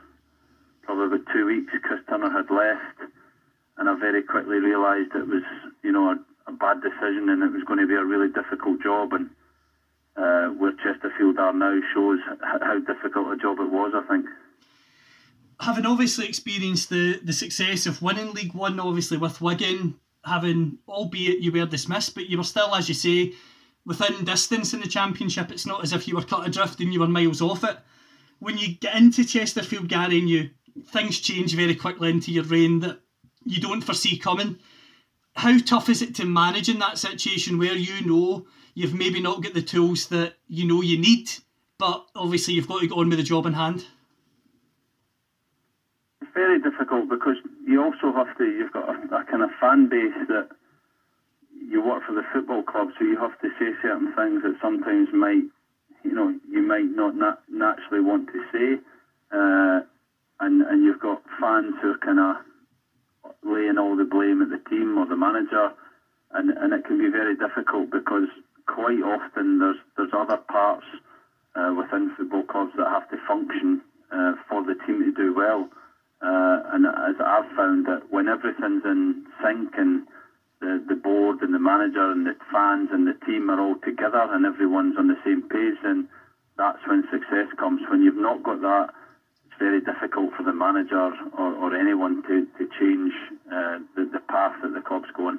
probably 0.83 1.07
about 1.07 1.33
two 1.33 1.47
weeks, 1.47 1.73
Chris 1.83 2.01
Turner 2.09 2.31
had 2.31 2.51
left, 2.51 3.13
and 3.79 3.89
I 3.89 3.95
very 3.99 4.23
quickly 4.23 4.59
realised 4.59 5.15
it 5.15 5.27
was, 5.27 5.43
you 5.83 5.91
know, 5.91 6.11
a, 6.11 6.19
a, 6.47 6.53
bad 6.53 6.81
decision, 6.81 7.29
and 7.29 7.43
it 7.43 7.53
was 7.53 7.65
going 7.65 7.81
to 7.81 7.87
be 7.87 7.95
a 7.95 8.05
really 8.05 8.29
difficult 8.29 8.81
job. 8.81 9.13
And 9.13 9.29
uh, 10.21 10.49
where 10.51 10.73
Chesterfield 10.83 11.39
are 11.39 11.53
now 11.53 11.81
shows 11.95 12.19
how 12.43 12.79
difficult 12.81 13.33
a 13.33 13.37
job 13.37 13.59
it 13.61 13.71
was. 13.71 13.93
I 13.95 14.07
think 14.07 14.27
having 15.61 15.87
obviously 15.87 16.27
experienced 16.27 16.91
the, 16.91 17.21
the 17.23 17.33
success 17.33 17.87
of 17.87 18.03
winning 18.03 18.33
League 18.33 18.55
One, 18.55 18.81
obviously 18.81 19.17
with 19.17 19.41
Wigan, 19.41 19.99
having, 20.25 20.79
albeit 20.89 21.41
you 21.41 21.53
were 21.53 21.67
dismissed, 21.67 22.15
but 22.15 22.29
you 22.29 22.39
were 22.39 22.45
still, 22.45 22.75
as 22.75 22.89
you 22.89 22.95
say, 22.95 23.33
within 23.87 24.25
distance 24.25 24.75
in 24.75 24.81
the 24.81 24.89
Championship. 24.89 25.51
It's 25.51 25.67
not 25.67 25.83
as 25.83 25.93
if 25.93 26.09
you 26.09 26.17
were 26.17 26.23
cut 26.23 26.47
adrift 26.47 26.81
and 26.81 26.93
you 26.93 27.01
were 27.01 27.09
miles 27.09 27.41
off 27.41 27.65
it. 27.65 27.79
When 28.39 28.59
you 28.59 28.75
get 28.75 28.97
into 28.97 29.25
Chesterfield, 29.25 29.89
Gary, 29.89 30.19
and 30.19 30.29
you 30.29 30.51
things 30.89 31.19
change 31.19 31.55
very 31.55 31.75
quickly 31.75 32.11
into 32.11 32.33
your 32.33 32.45
reign 32.45 32.81
that 32.81 33.01
you 33.45 33.61
don't 33.61 33.83
foresee 33.83 34.17
coming. 34.17 34.59
How 35.35 35.59
tough 35.59 35.89
is 35.89 36.01
it 36.01 36.15
to 36.17 36.25
manage 36.25 36.69
in 36.69 36.79
that 36.79 36.99
situation 36.99 37.59
where 37.59 37.75
you 37.75 38.05
know 38.07 38.47
you've 38.81 38.95
maybe 38.95 39.21
not 39.21 39.43
got 39.43 39.53
the 39.53 39.61
tools 39.61 40.09
that 40.09 40.35
you 40.49 40.67
know 40.67 40.81
you 40.81 40.99
need, 40.99 41.29
but 41.77 42.07
obviously 42.17 42.55
you've 42.55 42.67
got 42.67 42.81
to 42.81 42.89
go 42.89 42.97
on 42.97 43.11
with 43.11 43.19
the 43.19 43.25
job 43.25 43.45
in 43.45 43.53
hand? 43.53 43.85
It's 46.23 46.31
very 46.33 46.59
difficult 46.59 47.11
because 47.11 47.37
you 47.67 47.83
also 47.83 48.11
have 48.17 48.37
to, 48.39 48.45
you've 48.45 48.73
got 48.73 48.89
a, 48.89 49.17
a 49.17 49.25
kind 49.25 49.43
of 49.43 49.51
fan 49.61 49.91
base 49.91 50.17
that 50.29 50.49
you 51.69 51.83
work 51.83 52.03
for 52.07 52.15
the 52.15 52.23
football 52.33 52.63
club, 52.63 52.89
so 52.99 53.05
you 53.05 53.19
have 53.19 53.39
to 53.41 53.49
say 53.59 53.69
certain 53.83 54.15
things 54.17 54.43
that 54.43 54.57
sometimes 54.63 55.09
might, 55.13 55.45
you 56.03 56.15
know, 56.15 56.35
you 56.51 56.63
might 56.63 56.89
not 56.89 57.15
nat- 57.15 57.43
naturally 57.51 58.01
want 58.01 58.29
to 58.29 58.41
say. 58.51 58.81
Uh, 59.31 59.81
and, 60.41 60.63
and 60.63 60.83
you've 60.83 61.01
got 61.01 61.23
fans 61.39 61.75
who 61.83 61.91
are 61.91 61.99
kind 61.99 62.19
of 62.19 62.37
laying 63.45 63.77
all 63.77 63.95
the 63.95 64.05
blame 64.05 64.41
at 64.41 64.49
the 64.49 64.71
team 64.71 64.97
or 64.97 65.05
the 65.05 65.17
manager, 65.17 65.71
and, 66.33 66.51
and 66.51 66.73
it 66.73 66.85
can 66.87 66.97
be 66.97 67.11
very 67.11 67.37
difficult 67.37 67.91
because 67.91 68.29
quite 68.73 69.03
often 69.03 69.59
there's 69.59 69.77
there's 69.97 70.15
other 70.15 70.37
parts 70.37 70.87
uh, 71.57 71.75
within 71.77 72.11
football 72.17 72.45
clubs 72.45 72.73
that 72.77 72.87
have 72.87 73.09
to 73.11 73.17
function 73.27 73.81
uh, 74.13 74.35
for 74.49 74.63
the 74.63 74.75
team 74.87 75.03
to 75.03 75.13
do 75.13 75.35
well. 75.35 75.69
Uh, 76.23 76.63
and 76.73 76.87
as 76.87 77.17
I've 77.19 77.51
found 77.57 77.87
that 77.87 78.11
when 78.11 78.29
everything's 78.29 78.85
in 78.85 79.25
sync 79.43 79.71
and 79.77 80.03
the, 80.61 80.83
the 80.89 80.95
board 80.95 81.41
and 81.41 81.55
the 81.55 81.59
manager 81.59 82.11
and 82.11 82.27
the 82.27 82.35
fans 82.53 82.91
and 82.93 83.07
the 83.07 83.17
team 83.27 83.51
are 83.51 83.59
all 83.59 83.77
together 83.83 84.27
and 84.31 84.45
everyone's 84.45 84.97
on 84.99 85.09
the 85.09 85.17
same 85.25 85.43
page, 85.49 85.75
then 85.83 86.07
that's 86.59 86.87
when 86.87 87.05
success 87.11 87.49
comes. 87.59 87.81
When 87.91 88.03
you've 88.03 88.17
not 88.17 88.43
got 88.43 88.61
that, 88.61 88.91
it's 89.47 89.59
very 89.59 89.81
difficult 89.81 90.35
for 90.37 90.43
the 90.43 90.53
manager 90.53 91.11
or, 91.33 91.55
or 91.55 91.75
anyone 91.75 92.23
to, 92.25 92.47
to 92.59 92.67
change 92.79 93.13
uh, 93.51 93.79
the, 93.97 94.05
the 94.13 94.21
path 94.29 94.53
that 94.63 94.75
the 94.75 94.81
club's 94.81 95.11
going. 95.17 95.39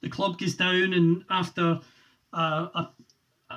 The 0.00 0.08
club 0.08 0.38
goes 0.38 0.54
down, 0.54 0.92
and 0.94 1.24
after 1.28 1.80
a, 2.40 2.90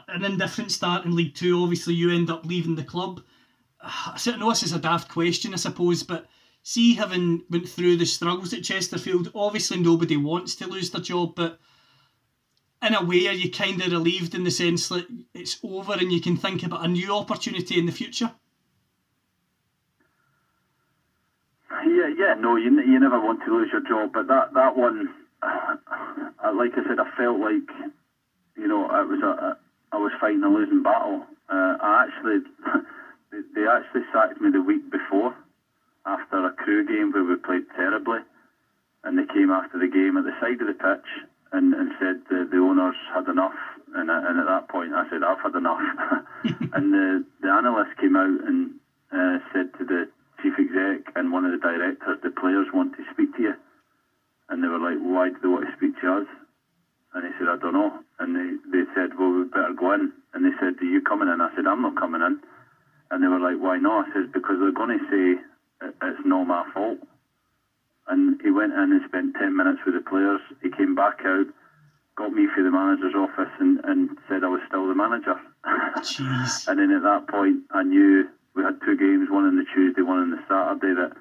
an 0.07 0.25
indifferent 0.25 0.71
start 0.71 1.05
in 1.05 1.15
League 1.15 1.36
Two, 1.36 1.62
obviously 1.62 1.93
you 1.93 2.12
end 2.12 2.29
up 2.29 2.45
leaving 2.45 2.75
the 2.75 2.83
club. 2.83 3.21
I 3.81 4.19
know 4.38 4.50
this 4.50 4.63
is 4.63 4.74
a 4.74 4.79
daft 4.79 5.09
question, 5.09 5.53
I 5.53 5.57
suppose, 5.57 6.03
but 6.03 6.25
see, 6.63 6.95
having 6.95 7.43
went 7.50 7.69
through 7.69 7.98
the 7.98 8.05
struggles 8.05 8.53
at 8.53 8.63
Chesterfield, 8.63 9.31
obviously 9.33 9.79
nobody 9.79 10.17
wants 10.17 10.55
to 10.55 10.67
lose 10.67 10.91
their 10.91 11.01
job, 11.01 11.36
but 11.36 11.59
in 12.81 12.93
a 12.93 13.03
way, 13.03 13.27
are 13.27 13.33
you 13.33 13.51
kind 13.51 13.81
of 13.81 13.91
relieved 13.91 14.36
in 14.36 14.43
the 14.43 14.51
sense 14.51 14.88
that 14.89 15.05
it's 15.33 15.59
over 15.63 15.93
and 15.93 16.12
you 16.12 16.21
can 16.21 16.38
think 16.38 16.63
about 16.63 16.86
a 16.86 16.88
new 16.88 17.13
opportunity 17.13 17.77
in 17.77 17.86
the 17.86 17.91
future? 17.91 18.31
Yeah, 21.71 22.07
yeah, 22.17 22.33
no, 22.39 22.55
you, 22.55 22.71
you 22.81 23.00
never 23.00 23.19
want 23.19 23.41
to 23.45 23.51
lose 23.53 23.69
your 23.71 23.81
job, 23.81 24.12
but 24.13 24.27
that, 24.27 24.53
that 24.53 24.77
one, 24.77 25.09
like 25.43 26.71
I 26.74 26.88
said, 26.88 27.00
I 27.00 27.09
felt 27.17 27.39
like, 27.39 27.91
you 28.56 28.68
know, 28.68 28.86
it 28.86 29.08
was 29.08 29.22
a, 29.22 29.27
a 29.27 29.58
I 29.91 29.98
was 29.98 30.12
fighting 30.20 30.44
a 30.44 30.50
losing 30.50 30.84
battle. 30.84 31.25
Uh, 31.50 31.75
I 31.79 32.06
actually 32.06 32.39
they 33.56 33.65
actually 33.68 34.01
sacked 34.13 34.39
me 34.41 34.50
the 34.51 34.62
week 34.62 34.89
before 34.91 35.34
after 36.06 36.46
a 36.46 36.51
Crewe 36.51 36.86
game 36.86 37.12
where 37.12 37.24
we 37.24 37.36
played 37.36 37.63
terribly. 37.75 38.20
And 39.03 39.18
they 39.18 39.25
came 39.25 39.50
after 39.50 39.79
the 39.79 39.88
game 39.88 40.18
at 40.18 40.24
the 40.25 40.36
side 40.39 40.60
of 40.62 40.68
the 40.68 40.74
pitch 40.74 41.08
and, 41.51 41.74
and 41.74 41.91
said 42.00 42.22
the, 42.29 42.48
the 42.50 42.58
owners 42.58 42.96
had 43.13 43.27
enough. 43.27 43.56
And, 43.96 44.10
and 44.10 44.39
at 44.39 44.46
that 44.46 44.68
point, 44.70 44.94
I 44.94 45.10
said, 45.10 45.24
I've 45.24 45.39
had 45.39 45.56
enough. 45.56 45.82
and 46.74 46.94
the, 46.94 47.24
the 47.41 47.50
analyst 47.50 47.96
came 47.98 48.15
out 48.15 48.44
and 48.46 48.74
uh, 49.12 49.38
said 49.53 49.72
to 49.77 49.86
the 49.86 50.08
chief 50.41 50.53
exec 50.60 51.12
and 51.15 51.32
one 51.32 51.46
of 51.46 51.51
the 51.51 51.58
directors, 51.58 52.18
the 52.22 52.29
players 52.29 52.68
want 52.74 52.94
to 52.94 53.03
speak 53.12 53.34
to 53.36 53.41
you. 53.41 53.53
And 54.50 54.63
they 54.63 54.68
were 54.68 54.79
like, 54.79 54.98
why 55.00 55.29
do 55.29 55.36
they 55.41 55.48
want 55.48 55.65
to 55.65 55.75
speak 55.77 56.00
to 56.01 56.22
us? 56.22 56.27
And 57.13 57.25
he 57.25 57.31
said, 57.39 57.47
I 57.49 57.55
don't 57.57 57.73
know. 57.73 57.91
And 58.19 58.35
they, 58.35 58.53
they 58.71 58.83
said, 58.95 59.17
well, 59.17 59.31
we'd 59.31 59.51
better 59.51 59.73
go 59.77 59.93
in. 59.93 60.09
And 60.33 60.45
they 60.45 60.51
said, 60.59 60.75
are 60.81 60.85
you 60.85 61.01
coming 61.01 61.27
in? 61.27 61.41
I 61.41 61.49
said, 61.55 61.67
I'm 61.67 61.81
not 61.81 61.95
coming 61.95 62.21
in. 62.21 62.37
And 63.11 63.23
they 63.23 63.27
were 63.27 63.39
like, 63.39 63.57
why 63.59 63.77
not? 63.77 64.07
I 64.09 64.13
said, 64.13 64.31
because 64.31 64.57
they're 64.59 64.71
going 64.71 64.97
to 64.99 65.05
say 65.09 65.41
uh, 65.81 65.91
it's 66.03 66.25
not 66.25 66.45
my 66.45 66.63
fault. 66.73 66.99
and 68.07 68.35
he 68.41 68.51
went 68.51 68.73
in 68.73 68.91
and 68.91 69.01
spent 69.07 69.33
10 69.35 69.55
minutes 69.55 69.79
with 69.85 69.95
the 69.95 70.01
players. 70.01 70.41
He 70.61 70.69
came 70.69 70.95
back 70.95 71.19
out, 71.25 71.47
got 72.17 72.33
me 72.33 72.47
for 72.53 72.63
the 72.63 72.71
manager's 72.71 73.15
office, 73.15 73.51
and, 73.59 73.79
and 73.83 74.09
said 74.27 74.43
I 74.43 74.47
was 74.47 74.61
still 74.67 74.87
the 74.87 74.95
manager. 74.95 75.35
and 76.67 76.79
then 76.79 76.91
at 76.91 77.03
that 77.03 77.27
point, 77.27 77.61
I 77.71 77.83
knew 77.83 78.23
we 78.55 78.63
had 78.63 78.77
two 78.85 78.95
games, 78.95 79.29
one 79.29 79.45
on 79.45 79.55
the 79.57 79.63
Tuesday, 79.73 80.01
one 80.01 80.19
on 80.19 80.31
the 80.31 80.39
Saturday, 80.47 80.93
that 80.99 81.13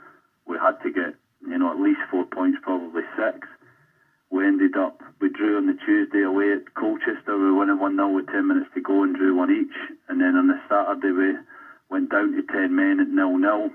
we 0.46 0.56
had 0.58 0.80
to 0.82 0.90
get, 0.90 1.14
you 1.46 1.58
know, 1.58 1.70
at 1.70 1.78
least 1.78 2.00
four 2.10 2.24
points, 2.24 2.58
probably 2.62 3.02
six. 3.16 3.46
We 4.30 4.46
ended 4.46 4.76
up, 4.76 5.00
we 5.20 5.28
drew 5.30 5.56
on 5.56 5.66
the 5.66 5.74
Tuesday 5.86 6.22
away 6.22 6.52
at 6.52 6.74
Colchester. 6.74 7.36
We 7.38 7.50
were 7.50 7.54
winning 7.54 7.78
1 7.78 7.96
0 7.96 8.12
with 8.12 8.26
10 8.26 8.46
minutes 8.46 8.68
to 8.74 8.80
go 8.80 9.02
and 9.02 9.16
drew 9.16 9.34
one 9.34 9.50
each. 9.50 9.72
And 10.08 10.20
then 10.20 10.36
on 10.36 10.48
the 10.48 10.60
Saturday, 10.68 11.12
we 11.12 11.32
went 11.88 12.10
down 12.10 12.32
to 12.32 12.42
10 12.42 12.74
men 12.74 13.00
at 13.00 13.08
0 13.08 13.40
0, 13.40 13.70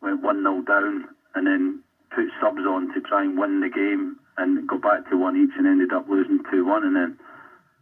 went 0.00 0.22
1 0.22 0.42
0 0.42 0.62
down, 0.62 1.04
and 1.34 1.46
then 1.46 1.82
put 2.14 2.26
subs 2.40 2.62
on 2.62 2.94
to 2.94 3.00
try 3.00 3.24
and 3.24 3.36
win 3.36 3.60
the 3.60 3.68
game 3.68 4.16
and 4.38 4.68
go 4.68 4.78
back 4.78 5.08
to 5.10 5.16
one 5.16 5.36
each 5.36 5.54
and 5.58 5.66
ended 5.66 5.92
up 5.92 6.08
losing 6.08 6.38
2 6.50 6.64
1. 6.64 6.84
And 6.84 6.94
then 6.94 7.18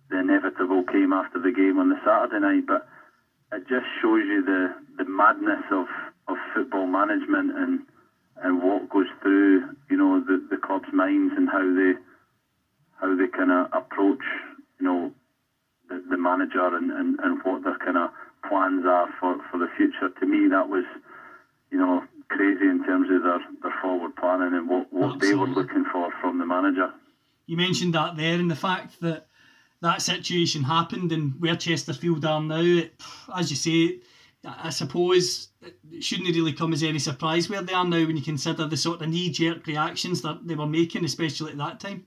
the 0.09 0.21
inevitable 0.21 0.85
came 0.85 1.13
after 1.13 1.39
the 1.39 1.53
game 1.53 1.79
on 1.79 1.91
the 1.91 2.01
Saturday 2.01 2.41
night. 2.41 2.67
But 2.67 2.89
it 3.53 3.69
just 3.69 3.87
shows 4.01 4.25
you 4.25 4.43
the, 4.43 4.73
the 4.97 5.05
madness 5.05 5.65
of, 5.71 5.87
of 6.29 6.37
football 6.55 6.87
management 6.87 7.53
and 7.57 7.81
and 8.43 8.63
what 8.63 8.89
goes 8.89 9.07
through 9.23 9.63
you 9.91 9.97
know 9.97 10.21
the, 10.21 10.43
the 10.51 10.57
club's 10.57 10.93
minds 10.93 11.35
and 11.37 11.49
how 11.49 11.63
they 11.75 11.93
how 13.01 13.15
they 13.17 13.27
kind 13.29 13.51
of 13.51 13.67
approach 13.73 14.23
you 14.79 14.87
know 14.87 15.13
the, 15.89 16.03
the 16.11 16.17
manager 16.17 16.67
and, 16.77 16.91
and, 16.91 17.19
and 17.21 17.41
what 17.43 17.65
their 17.65 17.79
kind 17.79 17.97
of 17.97 18.11
plans 18.49 18.85
are 18.87 19.09
for, 19.19 19.39
for 19.51 19.59
the 19.59 19.69
future. 19.77 20.09
To 20.21 20.27
me, 20.27 20.49
that 20.49 20.69
was 20.69 20.85
you 21.71 21.79
know 21.79 22.05
crazy 22.29 22.67
in 22.67 22.85
terms 22.85 23.09
of 23.11 23.23
their, 23.23 23.39
their 23.63 23.75
forward 23.81 24.15
planning 24.17 24.55
and 24.55 24.69
what, 24.69 24.93
what 24.93 25.21
they 25.21 25.35
were 25.35 25.47
looking 25.47 25.85
for 25.91 26.11
from 26.21 26.39
the 26.39 26.47
manager. 26.47 26.91
You 27.47 27.57
mentioned 27.57 27.95
that 27.95 28.17
there, 28.17 28.39
and 28.39 28.51
the 28.51 28.57
fact 28.57 29.01
that 29.01 29.27
that 29.81 30.03
situation 30.03 30.65
happened 30.65 31.13
and 31.13 31.41
where 31.41 31.57
Chesterfield 31.57 32.25
are 32.25 32.41
now, 32.43 32.57
it, 32.57 33.01
as 33.35 33.51
you 33.51 33.57
say, 33.57 34.01
I 34.45 34.71
suppose 34.71 35.49
it 35.63 36.05
shouldn't 36.05 36.29
really 36.29 36.53
come 36.53 36.73
as 36.73 36.83
any 36.83 37.01
surprise 37.01 37.51
where 37.51 37.63
they 37.63 37.73
are 37.73 37.85
now 37.85 38.07
when 38.07 38.17
you 38.17 38.23
consider 38.23 38.67
the 38.67 38.77
sort 38.77 39.03
of 39.03 39.09
knee 39.09 39.31
jerk 39.31 39.67
reactions 39.67 40.23
that 40.23 40.47
they 40.47 40.55
were 40.55 40.67
making, 40.67 41.05
especially 41.05 41.53
at 41.53 41.59
that 41.59 41.81
time. 41.81 42.07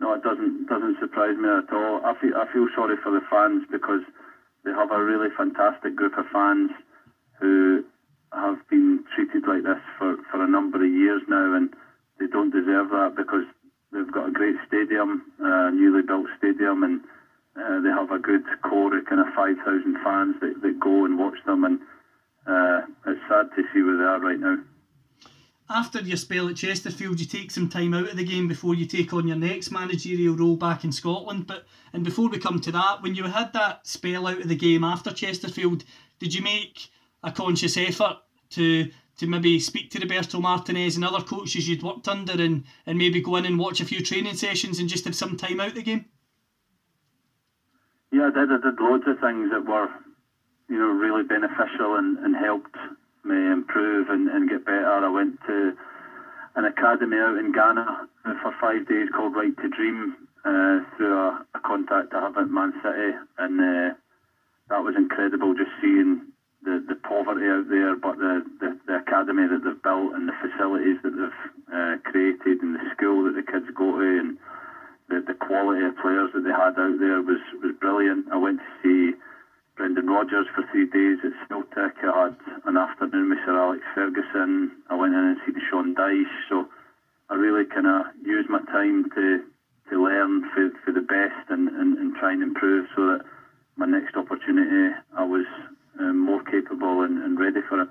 No, 0.00 0.14
it 0.14 0.22
doesn't 0.22 0.66
doesn't 0.68 0.98
surprise 1.00 1.36
me 1.36 1.48
at 1.48 1.72
all. 1.72 2.04
I 2.04 2.14
feel 2.20 2.34
I 2.36 2.52
feel 2.52 2.68
sorry 2.74 2.96
for 3.02 3.10
the 3.10 3.20
fans 3.30 3.64
because 3.70 4.02
they 4.64 4.70
have 4.70 4.90
a 4.92 5.02
really 5.02 5.28
fantastic 5.36 5.96
group 5.96 6.16
of 6.18 6.26
fans 6.32 6.70
who 7.40 7.84
have 8.32 8.58
been 8.68 9.04
treated 9.14 9.46
like 9.46 9.62
this 9.62 9.82
for, 9.98 10.16
for 10.30 10.42
a 10.42 10.48
number 10.48 10.84
of 10.84 10.90
years 10.90 11.22
now, 11.28 11.54
and 11.54 11.74
they 12.18 12.26
don't 12.26 12.50
deserve 12.50 12.90
that 12.90 13.14
because 13.16 13.44
they've 13.92 14.12
got 14.12 14.28
a 14.28 14.32
great 14.32 14.56
stadium, 14.66 15.22
a 15.40 15.70
newly 15.70 16.02
built 16.02 16.26
stadium, 16.38 16.82
and 16.82 17.00
uh, 17.56 17.80
they 17.80 17.88
have 17.88 18.10
a 18.10 18.18
good 18.18 18.42
core 18.62 18.96
of 18.96 19.04
kind 19.06 19.20
of 19.20 19.32
5,000 19.34 19.96
fans 20.02 20.34
that, 20.40 20.60
that 20.62 20.80
go 20.80 21.04
and 21.04 21.18
watch 21.18 21.38
them, 21.46 21.64
and 21.64 21.78
uh, 22.46 22.86
it's 23.06 23.20
sad 23.28 23.50
to 23.56 23.62
see 23.72 23.82
where 23.82 23.96
they 23.96 24.04
are 24.04 24.20
right 24.20 24.40
now. 24.40 24.56
After 25.70 26.00
your 26.00 26.18
spell 26.18 26.48
at 26.48 26.56
Chesterfield, 26.56 27.20
you 27.20 27.26
take 27.26 27.50
some 27.50 27.70
time 27.70 27.94
out 27.94 28.10
of 28.10 28.16
the 28.16 28.24
game 28.24 28.48
before 28.48 28.74
you 28.74 28.84
take 28.84 29.14
on 29.14 29.26
your 29.26 29.36
next 29.36 29.70
managerial 29.70 30.36
role 30.36 30.56
back 30.56 30.84
in 30.84 30.92
Scotland. 30.92 31.46
But 31.46 31.64
and 31.92 32.04
before 32.04 32.28
we 32.28 32.38
come 32.38 32.60
to 32.60 32.72
that, 32.72 33.02
when 33.02 33.14
you 33.14 33.24
had 33.24 33.54
that 33.54 33.86
spell 33.86 34.26
out 34.26 34.42
of 34.42 34.48
the 34.48 34.56
game 34.56 34.84
after 34.84 35.10
Chesterfield, 35.10 35.84
did 36.18 36.34
you 36.34 36.42
make 36.42 36.90
a 37.22 37.32
conscious 37.32 37.78
effort 37.78 38.18
to 38.50 38.90
to 39.16 39.26
maybe 39.26 39.58
speak 39.58 39.90
to 39.90 40.00
Roberto 40.00 40.40
Martinez 40.40 40.96
and 40.96 41.04
other 41.04 41.24
coaches 41.24 41.68
you'd 41.68 41.82
worked 41.82 42.08
under 42.08 42.32
and, 42.32 42.64
and 42.84 42.98
maybe 42.98 43.20
go 43.20 43.36
in 43.36 43.46
and 43.46 43.58
watch 43.58 43.80
a 43.80 43.84
few 43.84 44.02
training 44.02 44.34
sessions 44.34 44.80
and 44.80 44.88
just 44.88 45.04
have 45.04 45.14
some 45.14 45.36
time 45.36 45.60
out 45.60 45.74
the 45.74 45.82
game? 45.82 46.06
Yeah, 48.14 48.30
I 48.30 48.30
did. 48.30 48.46
I 48.52 48.58
did 48.62 48.78
loads 48.78 49.02
of 49.08 49.18
things 49.18 49.50
that 49.50 49.66
were, 49.66 49.90
you 50.68 50.78
know, 50.78 50.86
really 50.86 51.24
beneficial 51.24 51.98
and, 51.98 52.16
and 52.18 52.36
helped 52.36 52.76
me 53.24 53.50
improve 53.50 54.06
and, 54.08 54.28
and 54.28 54.48
get 54.48 54.64
better. 54.64 54.86
I 54.86 55.08
went 55.08 55.34
to 55.48 55.72
an 56.54 56.64
academy 56.64 57.16
out 57.16 57.38
in 57.38 57.50
Ghana 57.50 58.06
for 58.40 58.52
five 58.60 58.86
days 58.86 59.08
called 59.10 59.34
Right 59.34 59.50
to 59.56 59.66
Dream 59.66 60.14
uh, 60.44 60.78
through 60.94 61.10
a, 61.12 61.42
a, 61.54 61.58
contact 61.66 62.14
I 62.14 62.22
have 62.22 62.36
at 62.36 62.48
Man 62.48 62.72
City, 62.84 63.18
and 63.38 63.58
uh, 63.58 63.90
that 64.70 64.84
was 64.84 64.94
incredible 64.94 65.52
just 65.52 65.74
seeing 65.82 66.20
the, 66.62 66.78
the 66.86 66.94
poverty 66.94 67.48
out 67.50 67.66
there, 67.68 67.96
but 67.96 68.18
the, 68.18 68.44
the, 68.60 68.76
the 68.86 68.94
academy 68.94 69.48
that 69.48 69.64
they've 69.64 69.82
built 69.82 70.14
and 70.14 70.28
the 70.28 70.38
facilities 70.38 70.98
that 71.02 71.18
they've 71.18 71.74
uh, 71.74 71.96
created 72.04 72.62
and 72.62 72.76
the 72.76 72.86
school 72.94 73.24
that 73.24 73.34
the 73.34 73.42
kids 73.42 73.66
go 73.74 73.98
to 73.98 74.20
and 74.20 74.34
the, 75.08 75.20
the 75.26 75.34
quality 75.34 75.84
of 75.84 75.96
players 75.96 76.30
that 76.34 76.44
they 76.44 76.50
had 76.50 76.78
out 76.78 76.98
there 76.98 77.20
was, 77.22 77.40
was 77.62 77.74
brilliant. 77.80 78.26
I 78.32 78.36
went 78.36 78.58
to 78.58 78.70
see 78.82 79.16
Brendan 79.76 80.06
Rodgers 80.06 80.46
for 80.54 80.64
three 80.70 80.86
days 80.86 81.18
at 81.24 81.32
Celtic. 81.48 81.96
I 82.02 82.30
had 82.30 82.36
an 82.64 82.76
afternoon 82.76 83.30
with 83.30 83.38
Sir 83.44 83.58
Alex 83.58 83.82
Ferguson. 83.94 84.70
I 84.88 84.94
went 84.94 85.14
in 85.14 85.20
and 85.20 85.38
seen 85.44 85.60
Sean 85.70 85.94
Dyche. 85.94 86.24
So 86.48 86.68
I 87.28 87.34
really 87.34 87.64
kind 87.64 87.86
of 87.86 88.06
used 88.24 88.48
my 88.48 88.60
time 88.66 89.10
to 89.14 89.42
to 89.90 90.02
learn 90.02 90.42
for, 90.54 90.70
for 90.82 90.92
the 90.92 91.00
best 91.02 91.50
and, 91.50 91.68
and, 91.68 91.98
and 91.98 92.14
try 92.16 92.32
and 92.32 92.42
improve 92.42 92.86
so 92.96 93.04
that 93.06 93.20
my 93.76 93.84
next 93.84 94.16
opportunity 94.16 94.94
I 95.14 95.24
was 95.24 95.44
um, 96.00 96.18
more 96.18 96.42
capable 96.42 97.02
and, 97.02 97.22
and 97.22 97.38
ready 97.38 97.60
for 97.68 97.82
it. 97.82 97.88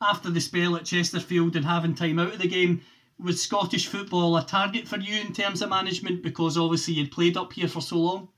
After 0.00 0.30
the 0.30 0.40
spell 0.40 0.76
at 0.76 0.86
Chesterfield 0.86 1.56
and 1.56 1.64
having 1.66 1.94
time 1.94 2.18
out 2.18 2.32
of 2.32 2.38
the 2.38 2.48
game, 2.48 2.80
was 3.22 3.42
Scottish 3.42 3.86
football 3.86 4.36
a 4.36 4.44
target 4.44 4.88
for 4.88 4.98
you 4.98 5.20
in 5.20 5.32
terms 5.32 5.62
of 5.62 5.70
management 5.70 6.22
because 6.22 6.56
obviously 6.56 6.94
you'd 6.94 7.10
played 7.10 7.36
up 7.36 7.52
here 7.52 7.68
for 7.68 7.80
so 7.80 7.98
long? 7.98 8.28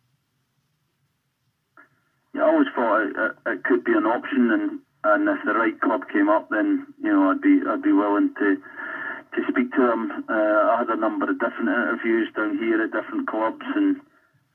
Yeah, 2.34 2.42
I 2.42 2.46
always 2.48 2.68
thought 2.74 3.02
it, 3.02 3.36
it, 3.46 3.64
could 3.64 3.84
be 3.84 3.92
an 3.92 4.06
option, 4.06 4.50
and, 4.50 4.80
and 5.04 5.28
if 5.28 5.44
the 5.44 5.54
right 5.54 5.78
club 5.80 6.02
came 6.12 6.28
up, 6.28 6.48
then 6.50 6.86
you 7.02 7.12
know 7.12 7.30
I'd 7.30 7.42
be 7.42 7.60
I'd 7.68 7.82
be 7.82 7.92
willing 7.92 8.30
to 8.38 8.56
to 8.56 9.42
speak 9.48 9.72
to 9.72 9.82
them. 9.82 10.24
Uh, 10.28 10.32
I 10.32 10.76
had 10.78 10.88
a 10.88 10.96
number 10.96 11.30
of 11.30 11.38
different 11.38 11.68
interviews 11.68 12.28
down 12.34 12.58
here 12.58 12.82
at 12.82 12.92
different 12.92 13.28
clubs, 13.28 13.64
and 13.76 13.96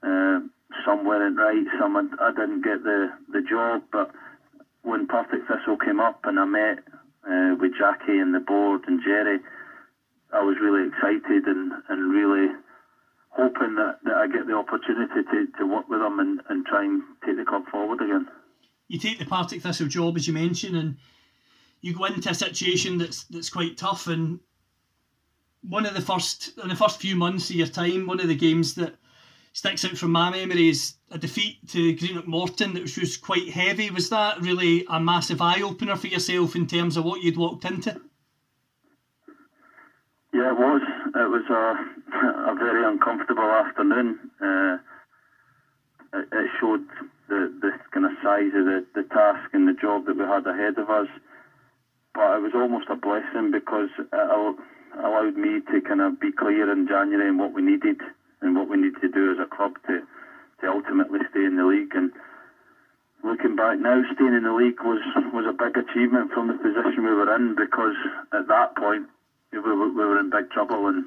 uh, 0.02 0.40
some 0.86 1.06
weren't 1.06 1.38
right, 1.38 1.66
some 1.80 1.96
I, 1.96 2.04
I 2.20 2.32
didn't 2.32 2.64
get 2.64 2.84
the 2.84 3.12
the 3.32 3.42
job, 3.42 3.84
but 3.92 4.12
when 4.82 5.06
Partick 5.06 5.42
Thistle 5.48 5.78
came 5.78 6.00
up 6.00 6.22
and 6.24 6.40
I 6.40 6.46
met 6.46 6.80
uh, 7.30 7.56
with 7.60 7.74
Jacqui 7.74 8.22
and 8.22 8.34
the 8.34 8.40
board 8.40 8.82
and 8.88 9.02
Gerry, 9.04 9.40
I 10.34 10.44
was 10.44 10.58
really 10.62 10.88
excited 10.88 11.46
and, 11.46 11.72
and 11.90 12.12
really 12.12 12.54
hoping 13.30 13.76
that, 13.76 14.00
that 14.04 14.16
I 14.16 14.28
get 14.28 14.48
the 14.48 14.54
opportunity 14.54 15.24
to, 15.32 15.48
to 15.60 15.66
work 15.66 15.88
with 15.90 16.00
them 16.00 16.20
and, 16.20 16.42
and 16.50 16.66
try 16.66 16.84
and 16.84 17.02
take 17.26 17.38
the 17.38 17.46
club 17.46 17.64
forward 17.72 18.02
again. 18.02 18.28
You 18.88 19.00
take 19.00 19.20
the 19.20 19.26
Partick 19.26 19.62
Thistle 19.62 19.88
job, 19.88 20.18
as 20.18 20.28
you 20.28 20.34
mentioned, 20.34 20.76
and 20.76 20.98
you 21.82 21.94
go 21.94 22.06
into 22.06 22.30
a 22.30 22.34
situation 22.34 22.98
that's 22.98 23.26
that's 23.26 23.50
quite 23.50 23.78
tough. 23.78 24.08
And 24.08 24.40
one 25.62 25.86
of 25.86 25.94
the 25.94 26.02
first, 26.02 26.58
in 26.62 26.70
the 26.70 26.76
first 26.76 27.00
few 27.00 27.16
months 27.16 27.50
of 27.50 27.56
your 27.56 27.68
time, 27.68 28.08
one 28.08 28.20
of 28.20 28.28
the 28.28 28.36
games 28.36 28.76
that 28.76 28.96
sticks 29.54 29.84
out 29.86 29.98
from 29.98 30.12
my 30.12 30.30
memory 30.30 30.70
is 30.70 30.96
a 31.12 31.18
defeat 31.18 31.68
to 31.70 31.96
Greenock 31.96 32.28
Morton 32.28 32.74
that 32.74 32.84
was 32.84 33.18
quite 33.18 33.50
heavy. 33.50 33.90
Was 33.90 34.10
that 34.10 34.42
really 34.42 34.86
a 34.90 35.00
massive 35.00 35.42
eye 35.42 35.62
opener 35.62 35.96
for 35.96 36.08
yourself 36.08 36.56
in 36.56 36.68
terms 36.68 36.96
of 36.98 37.06
what 37.06 37.22
you'd 37.22 37.38
walked 37.38 37.66
into? 37.66 38.02
Yeah, 40.34 40.52
it 40.52 40.58
was. 40.58 40.82
It 41.16 41.30
was 41.30 41.44
a, 41.50 42.52
a 42.52 42.56
very 42.56 42.84
uncomfortable 42.84 43.50
afternoon. 43.50 44.18
Uh, 44.42 44.78
it, 46.14 46.28
it, 46.32 46.50
showed 46.60 46.84
the, 47.30 47.52
the 47.62 47.72
kind 47.92 48.06
of 48.06 48.12
size 48.22 48.52
of 48.56 48.66
the, 48.66 48.84
the 48.94 49.04
task 49.04 49.50
and 49.54 49.68
the 49.68 49.74
job 49.74 50.06
that 50.06 50.18
we 50.18 50.24
had 50.24 50.46
ahead 50.46 50.78
of 50.78 50.90
us. 50.90 51.08
But 52.14 52.38
it 52.38 52.42
was 52.42 52.52
almost 52.54 52.90
a 52.90 52.96
blessing 52.96 53.52
because 53.52 53.90
it 53.98 54.56
allowed 55.00 55.38
me 55.38 55.60
to 55.72 55.82
kind 55.82 56.02
of 56.02 56.20
be 56.20 56.32
clear 56.32 56.72
in 56.72 56.88
January 56.88 57.30
and 57.30 57.40
what 57.40 57.54
we 57.54 57.62
needed 57.62 58.02
and 58.42 58.56
what 58.56 58.70
we 58.70 58.78
need 58.78 58.96
to 59.02 59.08
do 59.08 59.32
as 59.32 59.38
a 59.40 59.56
club 59.56 59.74
to, 59.88 60.02
to 60.62 60.68
ultimately 60.68 61.20
stay 61.30 61.46
in 61.46 61.56
the 61.56 61.66
league. 61.66 61.94
And 61.96 62.12
looking 63.24 63.56
back 63.56 63.80
now, 63.80 64.02
staying 64.14 64.34
in 64.34 64.44
the 64.44 64.52
league 64.52 64.82
was, 64.84 65.00
was 65.32 65.46
a 65.48 65.54
big 65.54 65.78
achievement 65.78 66.32
from 66.34 66.48
the 66.48 66.56
position 66.56 67.06
we 67.06 67.14
were 67.14 67.34
in 67.34 67.56
because 67.56 67.96
at 68.34 68.48
that 68.48 68.76
point 68.76 69.08
we 69.64 69.72
were, 69.76 69.90
we 69.90 70.06
were 70.06 70.20
in 70.20 70.30
big 70.30 70.50
trouble 70.52 70.88
and 70.88 71.06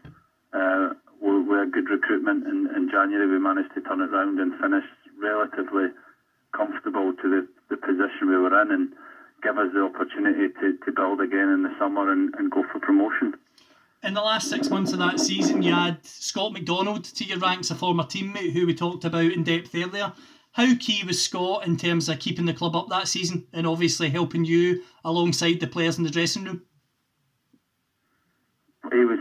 uh, 0.53 0.95
we, 1.21 1.41
we 1.43 1.59
had 1.59 1.73
good 1.73 1.89
recruitment. 1.91 2.47
In, 2.47 2.69
in 2.75 2.89
January, 2.91 3.27
we 3.27 3.39
managed 3.39 3.75
to 3.75 3.81
turn 3.81 4.01
it 4.01 4.11
around 4.11 4.39
and 4.39 4.53
finish 4.61 4.85
relatively 5.21 5.89
comfortable 6.57 7.13
to 7.23 7.29
the, 7.29 7.47
the 7.69 7.77
position 7.77 8.29
we 8.29 8.37
were 8.37 8.61
in 8.63 8.71
and 8.71 8.89
give 9.43 9.59
us 9.59 9.73
the 9.73 9.83
opportunity 9.83 10.53
to, 10.61 10.77
to 10.85 10.93
build 10.93 11.21
again 11.21 11.49
in 11.49 11.63
the 11.63 11.73
summer 11.79 12.11
and, 12.11 12.35
and 12.37 12.51
go 12.51 12.65
for 12.73 12.79
promotion 12.79 13.35
in 14.03 14.15
the 14.15 14.23
last 14.23 14.49
six 14.49 14.71
months 14.71 14.93
of 14.93 14.99
that 14.99 15.21
season, 15.21 15.63
you 15.63 15.75
had 15.75 16.05
Scott 16.07 16.53
McDonald 16.53 17.05
to 17.05 17.25
your 17.25 17.39
ranks, 17.39 17.71
a 17.71 17.75
former 17.75 18.05
teammate 18.05 18.53
who 18.53 18.67
we 18.67 18.75
talked 18.75 19.05
about 19.05 19.33
in 19.33 19.43
depth 19.43 19.75
earlier. 19.75 20.13
How 20.53 20.75
key 20.75 21.05
was 21.05 21.23
Scott 21.23 21.67
in 21.67 21.77
terms 21.77 22.09
of 22.09 22.19
keeping 22.19 22.47
the 22.47 22.55
club 22.55 22.75
up 22.75 22.89
that 22.89 23.09
season 23.09 23.47
and 23.53 23.67
obviously 23.67 24.11
helping 24.11 24.45
you 24.45 24.83
alongside 25.05 25.61
the 25.61 25.67
players 25.67 25.99
in 25.99 26.05
the 26.05 26.11
dressing 26.11 26.45
room? 26.45 26.63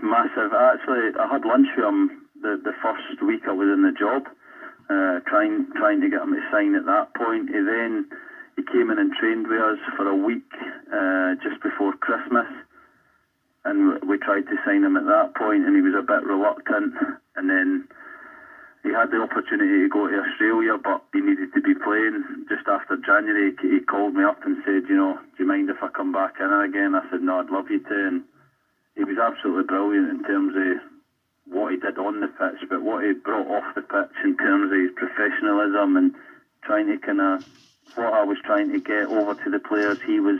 Massive. 0.09 0.51
Actually, 0.51 1.13
I 1.19 1.27
had 1.29 1.45
lunch 1.45 1.67
with 1.77 1.85
him 1.85 2.25
the, 2.41 2.57
the 2.63 2.73
first 2.81 3.21
week 3.21 3.41
I 3.47 3.53
was 3.53 3.69
in 3.69 3.83
the 3.83 3.93
job, 3.93 4.25
uh, 4.89 5.19
trying 5.29 5.69
trying 5.75 6.01
to 6.01 6.09
get 6.09 6.21
him 6.21 6.33
to 6.33 6.41
sign 6.51 6.75
at 6.75 6.85
that 6.85 7.13
point. 7.13 7.49
He 7.49 7.61
then 7.61 8.05
he 8.55 8.63
came 8.63 8.89
in 8.89 8.99
and 8.99 9.11
trained 9.13 9.47
with 9.47 9.61
us 9.61 9.79
for 9.95 10.07
a 10.07 10.15
week 10.15 10.49
uh, 10.91 11.35
just 11.43 11.61
before 11.61 11.93
Christmas, 12.01 12.47
and 13.65 13.99
we 14.07 14.17
tried 14.17 14.47
to 14.49 14.57
sign 14.65 14.83
him 14.83 14.97
at 14.97 15.05
that 15.05 15.35
point, 15.35 15.65
and 15.65 15.75
he 15.75 15.81
was 15.81 15.93
a 15.93 16.05
bit 16.05 16.25
reluctant. 16.25 16.93
And 17.35 17.49
then 17.49 17.87
he 18.83 18.91
had 18.91 19.11
the 19.11 19.21
opportunity 19.21 19.83
to 19.83 19.89
go 19.89 20.07
to 20.07 20.19
Australia, 20.19 20.75
but 20.81 21.03
he 21.13 21.21
needed 21.21 21.53
to 21.53 21.61
be 21.61 21.73
playing. 21.73 22.45
Just 22.49 22.67
after 22.67 22.97
January, 22.97 23.53
he 23.61 23.79
called 23.79 24.15
me 24.15 24.23
up 24.23 24.43
and 24.43 24.57
said, 24.65 24.89
you 24.89 24.95
know, 24.95 25.15
do 25.37 25.43
you 25.43 25.47
mind 25.47 25.69
if 25.69 25.77
I 25.81 25.87
come 25.87 26.11
back 26.11 26.35
in 26.39 26.51
again? 26.51 26.95
I 26.95 27.03
said, 27.11 27.21
no, 27.21 27.39
I'd 27.39 27.49
love 27.49 27.69
you 27.69 27.79
to. 27.79 28.07
And 28.07 28.21
he 29.00 29.06
was 29.06 29.18
absolutely 29.18 29.63
brilliant 29.63 30.10
in 30.10 30.24
terms 30.25 30.53
of 30.58 31.53
what 31.53 31.72
he 31.72 31.79
did 31.79 31.98
on 31.98 32.20
the 32.20 32.27
pitch, 32.27 32.68
but 32.70 32.82
what 32.82 33.06
he 33.06 33.13
brought 33.13 33.48
off 33.48 33.74
the 33.74 33.82
pitch 33.82 34.12
in 34.25 34.36
terms 34.36 34.72
of 34.72 34.77
his 34.77 34.91
professionalism 34.94 35.96
and 35.96 36.13
trying 36.63 36.88
to 36.88 36.98
kind 36.98 37.22
of 37.22 37.46
what 37.96 38.13
I 38.13 38.24
was 38.24 38.38
trying 38.44 38.74
to 38.74 38.79
get 38.79 39.08
over 39.08 39.41
to 39.41 39.50
the 39.50 39.60
players. 39.60 40.00
He 40.06 40.20
was 40.20 40.39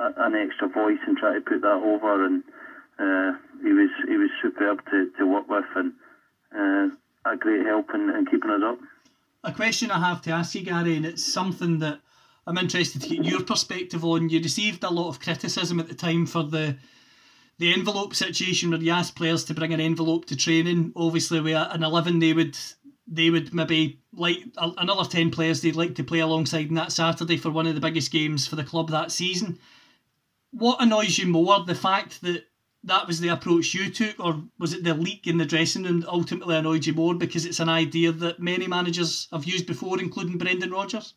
a, 0.00 0.12
an 0.16 0.34
extra 0.34 0.66
voice 0.66 0.98
and 1.06 1.16
try 1.16 1.34
to 1.34 1.40
put 1.40 1.60
that 1.62 1.80
over, 1.80 2.26
and 2.26 2.42
uh, 2.98 3.38
he 3.62 3.72
was 3.72 3.90
he 4.08 4.16
was 4.16 4.30
superb 4.42 4.82
to, 4.90 5.08
to 5.16 5.26
work 5.26 5.48
with 5.48 5.64
and 5.76 5.92
uh, 6.52 7.30
a 7.30 7.36
great 7.36 7.64
help 7.64 7.86
in, 7.94 8.10
in 8.10 8.26
keeping 8.26 8.50
us 8.50 8.62
up. 8.64 8.78
A 9.44 9.52
question 9.52 9.92
I 9.92 10.00
have 10.00 10.22
to 10.22 10.32
ask 10.32 10.56
you, 10.56 10.64
Gary, 10.64 10.96
and 10.96 11.06
it's 11.06 11.24
something 11.24 11.78
that 11.78 12.00
I'm 12.48 12.58
interested 12.58 13.02
to 13.02 13.08
get 13.08 13.24
your 13.24 13.44
perspective 13.44 14.04
on. 14.04 14.28
You 14.28 14.40
received 14.40 14.82
a 14.82 14.90
lot 14.90 15.08
of 15.08 15.20
criticism 15.20 15.78
at 15.78 15.86
the 15.86 15.94
time 15.94 16.26
for 16.26 16.42
the 16.42 16.76
the 17.60 17.74
envelope 17.74 18.14
situation 18.14 18.70
where 18.70 18.80
you 18.80 18.90
asked 18.90 19.14
players 19.14 19.44
to 19.44 19.52
bring 19.52 19.74
an 19.74 19.80
envelope 19.80 20.24
to 20.24 20.34
training. 20.34 20.92
Obviously, 20.96 21.40
with 21.40 21.54
an 21.54 21.84
eleven, 21.84 22.18
they 22.18 22.32
would 22.32 22.56
they 23.06 23.28
would 23.28 23.52
maybe 23.52 24.00
like 24.14 24.38
another 24.56 25.04
ten 25.04 25.30
players 25.30 25.60
they'd 25.60 25.76
like 25.76 25.94
to 25.96 26.02
play 26.02 26.20
alongside 26.20 26.68
on 26.68 26.74
that 26.76 26.90
Saturday 26.90 27.36
for 27.36 27.50
one 27.50 27.66
of 27.66 27.74
the 27.74 27.80
biggest 27.80 28.10
games 28.10 28.46
for 28.46 28.56
the 28.56 28.64
club 28.64 28.88
that 28.88 29.12
season. 29.12 29.58
What 30.52 30.80
annoys 30.80 31.18
you 31.18 31.26
more, 31.26 31.62
the 31.62 31.74
fact 31.74 32.22
that 32.22 32.46
that 32.84 33.06
was 33.06 33.20
the 33.20 33.28
approach 33.28 33.74
you 33.74 33.90
took, 33.90 34.18
or 34.18 34.42
was 34.58 34.72
it 34.72 34.82
the 34.82 34.94
leak 34.94 35.26
in 35.26 35.36
the 35.36 35.44
dressing 35.44 35.82
room 35.82 36.00
that 36.00 36.08
ultimately 36.08 36.56
annoyed 36.56 36.86
you 36.86 36.94
more 36.94 37.14
because 37.14 37.44
it's 37.44 37.60
an 37.60 37.68
idea 37.68 38.10
that 38.10 38.40
many 38.40 38.68
managers 38.68 39.28
have 39.32 39.44
used 39.44 39.66
before, 39.66 40.00
including 40.00 40.38
Brendan 40.38 40.70
Rodgers? 40.70 41.12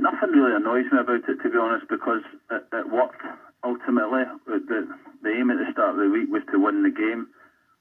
Nothing 0.00 0.32
really 0.32 0.56
annoys 0.56 0.88
me 0.90 0.98
about 0.98 1.28
it, 1.28 1.36
to 1.42 1.50
be 1.50 1.58
honest, 1.58 1.84
because 1.88 2.24
it, 2.50 2.64
it 2.72 2.90
worked 2.90 3.22
ultimately. 3.62 4.24
The, 4.46 4.88
the 5.22 5.30
aim 5.30 5.50
at 5.50 5.58
the 5.58 5.70
start 5.70 5.94
of 5.94 6.00
the 6.00 6.08
week 6.08 6.32
was 6.32 6.42
to 6.50 6.58
win 6.58 6.82
the 6.82 6.90
game. 6.90 7.28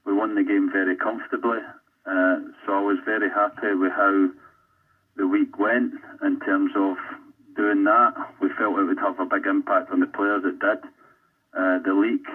We 0.05 0.13
won 0.13 0.35
the 0.35 0.43
game 0.43 0.69
very 0.71 0.95
comfortably, 0.95 1.59
uh, 2.05 2.35
so 2.65 2.73
I 2.73 2.81
was 2.81 2.97
very 3.05 3.29
happy 3.29 3.73
with 3.75 3.91
how 3.91 4.29
the 5.15 5.27
week 5.27 5.57
went 5.57 5.93
in 6.23 6.39
terms 6.39 6.71
of 6.75 6.95
doing 7.55 7.83
that. 7.83 8.13
We 8.41 8.49
felt 8.57 8.79
it 8.79 8.83
would 8.83 8.99
have 8.99 9.19
a 9.19 9.25
big 9.25 9.45
impact 9.45 9.91
on 9.91 9.99
the 9.99 10.07
players. 10.07 10.43
It 10.45 10.59
did. 10.59 10.79
Uh, 11.53 11.79
the 11.83 11.93
leak 11.93 12.25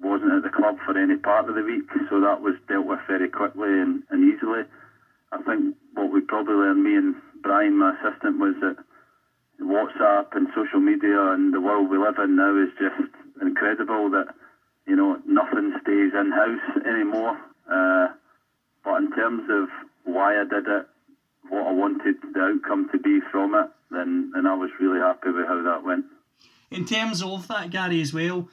wasn't 0.00 0.32
at 0.32 0.42
the 0.42 0.54
club 0.54 0.76
for 0.86 0.96
any 0.96 1.16
part 1.16 1.48
of 1.48 1.54
the 1.56 1.62
week, 1.62 1.90
so 2.08 2.20
that 2.20 2.40
was 2.40 2.54
dealt 2.68 2.86
with 2.86 3.00
very 3.08 3.28
quickly 3.28 3.68
and, 3.68 4.02
and 4.10 4.22
easily. 4.22 4.62
I 5.32 5.42
think 5.42 5.74
what 5.94 6.10
we 6.12 6.20
probably 6.20 6.54
learned, 6.54 6.82
me 6.84 6.94
and 6.94 7.14
Brian, 7.42 7.76
my 7.76 7.92
assistant, 7.98 8.38
was 8.38 8.54
that 8.60 8.76
WhatsApp 9.60 10.36
and 10.36 10.48
social 10.54 10.80
media 10.80 11.32
and 11.32 11.52
the 11.52 11.60
world 11.60 11.90
we 11.90 11.98
live 11.98 12.18
in 12.18 12.36
now 12.36 12.56
is 12.56 12.70
just 12.78 13.10
incredible 13.40 14.10
that, 14.10 14.34
you 14.86 14.96
know, 14.96 15.18
nothing 15.26 15.72
stays 15.82 16.12
in 16.14 16.30
house 16.32 16.86
anymore. 16.86 17.38
Uh, 17.70 18.08
but 18.84 19.02
in 19.02 19.12
terms 19.12 19.42
of 19.50 19.68
why 20.04 20.40
I 20.40 20.44
did 20.44 20.66
it, 20.66 20.86
what 21.48 21.66
I 21.66 21.72
wanted 21.72 22.16
the 22.32 22.40
outcome 22.40 22.88
to 22.92 22.98
be 22.98 23.20
from 23.30 23.54
it, 23.54 23.68
then, 23.90 24.30
then 24.34 24.46
I 24.46 24.54
was 24.54 24.70
really 24.80 25.00
happy 25.00 25.30
with 25.30 25.46
how 25.46 25.62
that 25.62 25.84
went. 25.84 26.04
In 26.70 26.84
terms 26.84 27.22
of 27.22 27.48
that, 27.48 27.70
Gary, 27.70 28.00
as 28.00 28.12
well, 28.12 28.48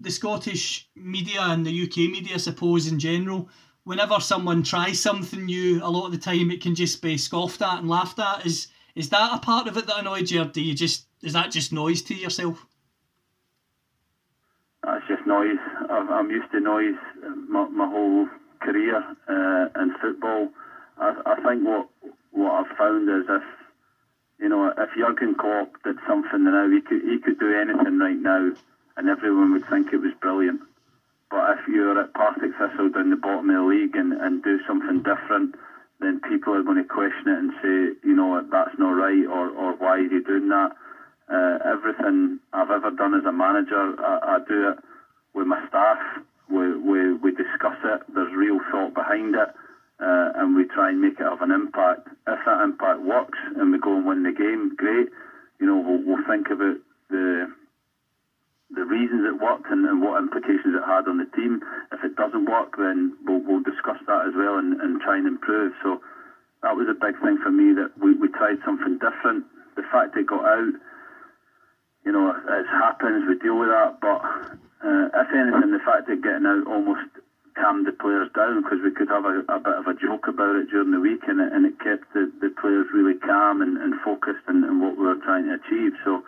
the 0.00 0.10
Scottish 0.10 0.88
media 0.94 1.40
and 1.40 1.64
the 1.64 1.82
UK 1.82 2.10
media, 2.10 2.34
I 2.34 2.38
suppose, 2.38 2.86
in 2.86 2.98
general, 2.98 3.48
whenever 3.84 4.20
someone 4.20 4.62
tries 4.62 5.00
something 5.00 5.44
new, 5.44 5.80
a 5.82 5.88
lot 5.88 6.06
of 6.06 6.12
the 6.12 6.18
time 6.18 6.50
it 6.50 6.60
can 6.60 6.74
just 6.74 7.00
be 7.00 7.16
scoffed 7.16 7.62
at 7.62 7.78
and 7.78 7.88
laughed 7.88 8.18
at. 8.18 8.44
Is 8.44 8.68
is 8.94 9.08
that 9.08 9.34
a 9.34 9.38
part 9.38 9.66
of 9.66 9.76
it 9.76 9.86
that 9.86 9.98
annoyed 9.98 10.30
you, 10.30 10.42
or 10.42 10.44
do 10.44 10.62
you 10.62 10.74
just 10.74 11.06
is 11.22 11.32
that 11.32 11.50
just 11.50 11.72
noise 11.72 12.02
to 12.02 12.14
yourself? 12.14 12.66
That's 14.84 15.06
just 15.08 15.26
noise. 15.26 15.58
I'm 15.90 16.30
used 16.30 16.50
to 16.52 16.60
noise 16.60 16.94
my, 17.48 17.88
whole 17.88 18.28
career 18.60 19.02
uh, 19.28 19.82
in 19.82 19.94
football. 20.00 20.48
I, 20.98 21.14
I 21.26 21.34
think 21.36 21.66
what 21.66 21.88
what 22.32 22.52
I've 22.52 22.76
found 22.76 23.08
is 23.08 23.24
if 23.28 23.42
you 24.38 24.48
know 24.48 24.68
if 24.76 24.90
Jurgen 24.96 25.34
Klopp 25.34 25.82
did 25.82 25.96
something 26.06 26.44
now, 26.44 26.68
he 26.70 26.80
could 26.80 27.02
he 27.02 27.18
could 27.18 27.38
do 27.40 27.52
anything 27.54 27.98
right 27.98 28.16
now, 28.16 28.52
and 28.96 29.08
everyone 29.08 29.52
would 29.52 29.68
think 29.68 29.92
it 29.92 30.02
was 30.02 30.12
brilliant. 30.20 30.60
But 31.30 31.58
if 31.58 31.66
you're 31.68 31.98
at 32.00 32.14
Partick 32.14 32.52
Thistle 32.58 32.90
down 32.90 33.10
the 33.10 33.16
bottom 33.16 33.50
of 33.50 33.56
the 33.56 33.62
league 33.62 33.96
and, 33.96 34.12
and 34.12 34.44
do 34.44 34.60
something 34.68 35.02
different, 35.02 35.56
then 36.04 36.20
people 36.30 36.54
are 36.54 36.62
going 36.62 36.76
to 36.76 36.84
question 36.84 37.28
it 37.28 37.38
and 37.38 37.50
say, 37.62 38.08
you 38.08 38.14
know, 38.14 38.40
that's 38.50 38.78
not 38.78 38.90
right, 38.90 39.26
or, 39.26 39.48
or 39.50 39.74
why 39.76 39.98
are 39.98 40.00
you 40.00 40.20
doing 40.22 40.48
that? 40.48 40.72
Uh, 41.28 41.58
everything 41.64 42.38
I've 42.52 42.70
ever 42.70 42.90
done 42.90 43.14
as 43.14 43.24
a 43.24 43.32
manager, 43.32 43.94
I, 43.98 44.36
I 44.36 44.38
do 44.46 44.68
it 44.70 44.78
with 45.32 45.46
my 45.46 45.66
staff. 45.68 45.98
We, 46.50 46.76
we, 46.76 47.14
we 47.14 47.30
discuss 47.30 47.76
it. 47.82 48.02
There's 48.14 48.34
real 48.34 48.60
thought 48.70 48.92
behind 48.94 49.34
it, 49.34 49.48
uh, 50.00 50.32
and 50.36 50.54
we 50.54 50.64
try 50.64 50.90
and 50.90 51.00
make 51.00 51.18
it 51.18 51.26
have 51.26 51.40
an 51.40 51.50
impact. 51.50 52.08
If 52.26 52.38
that 52.44 52.62
impact 52.62 53.00
works 53.00 53.38
and 53.56 53.72
we 53.72 53.78
go 53.78 53.96
and 53.96 54.06
win 54.06 54.22
the 54.22 54.32
game, 54.32 54.74
great. 54.76 55.08
You 55.58 55.66
know, 55.66 55.78
we'll, 55.78 56.02
we'll 56.04 56.26
think 56.26 56.50
about 56.50 56.76
the 57.08 57.48
the 58.74 58.84
reasons 58.84 59.24
it 59.24 59.40
worked 59.40 59.70
and, 59.70 59.86
and, 59.86 60.02
what 60.02 60.18
implications 60.18 60.74
it 60.74 60.84
had 60.86 61.08
on 61.08 61.18
the 61.18 61.28
team. 61.36 61.60
If 61.92 62.04
it 62.04 62.16
doesn't 62.16 62.46
work, 62.46 62.76
then 62.76 63.14
we'll, 63.24 63.40
we'll 63.40 63.62
discuss 63.62 63.98
that 64.06 64.26
as 64.26 64.34
well 64.34 64.58
and, 64.58 64.78
and, 64.80 65.00
try 65.00 65.16
and 65.16 65.26
improve. 65.26 65.72
So 65.82 66.00
that 66.62 66.76
was 66.76 66.88
a 66.88 66.94
big 66.94 67.20
thing 67.22 67.38
for 67.42 67.50
me 67.50 67.72
that 67.72 67.96
we, 67.98 68.14
we 68.14 68.28
tried 68.28 68.58
something 68.64 68.98
different. 68.98 69.44
The 69.76 69.82
fact 69.90 70.16
it 70.16 70.26
got 70.26 70.44
out, 70.44 70.74
you 72.04 72.12
know, 72.12 72.30
it 72.30 72.66
happens, 72.66 73.24
we 73.26 73.34
deal 73.36 73.58
with 73.58 73.70
that. 73.70 74.00
But 74.00 74.20
uh, 74.84 75.08
if 75.14 75.28
anything, 75.32 75.72
the 75.72 75.82
fact 75.84 76.08
it 76.08 76.22
getting 76.22 76.46
out 76.46 76.66
almost 76.66 77.08
calmed 77.54 77.86
the 77.86 77.92
players 77.92 78.28
down 78.34 78.62
because 78.62 78.78
we 78.82 78.90
could 78.90 79.08
have 79.08 79.24
a, 79.24 79.42
a, 79.48 79.58
bit 79.58 79.78
of 79.78 79.86
a 79.86 79.94
joke 79.94 80.26
about 80.26 80.56
it 80.56 80.68
during 80.70 80.90
the 80.90 81.00
week 81.00 81.22
and 81.28 81.40
it, 81.40 81.52
and 81.52 81.64
it 81.64 81.78
kept 81.78 82.12
the, 82.12 82.30
the 82.40 82.50
players 82.50 82.86
really 82.92 83.14
calm 83.14 83.62
and, 83.62 83.78
and 83.78 83.94
focused 84.04 84.42
in 84.48 84.80
what 84.80 84.96
we 84.98 85.04
were 85.04 85.22
trying 85.22 85.46
to 85.46 85.54
achieve. 85.54 85.92
So 86.04 86.22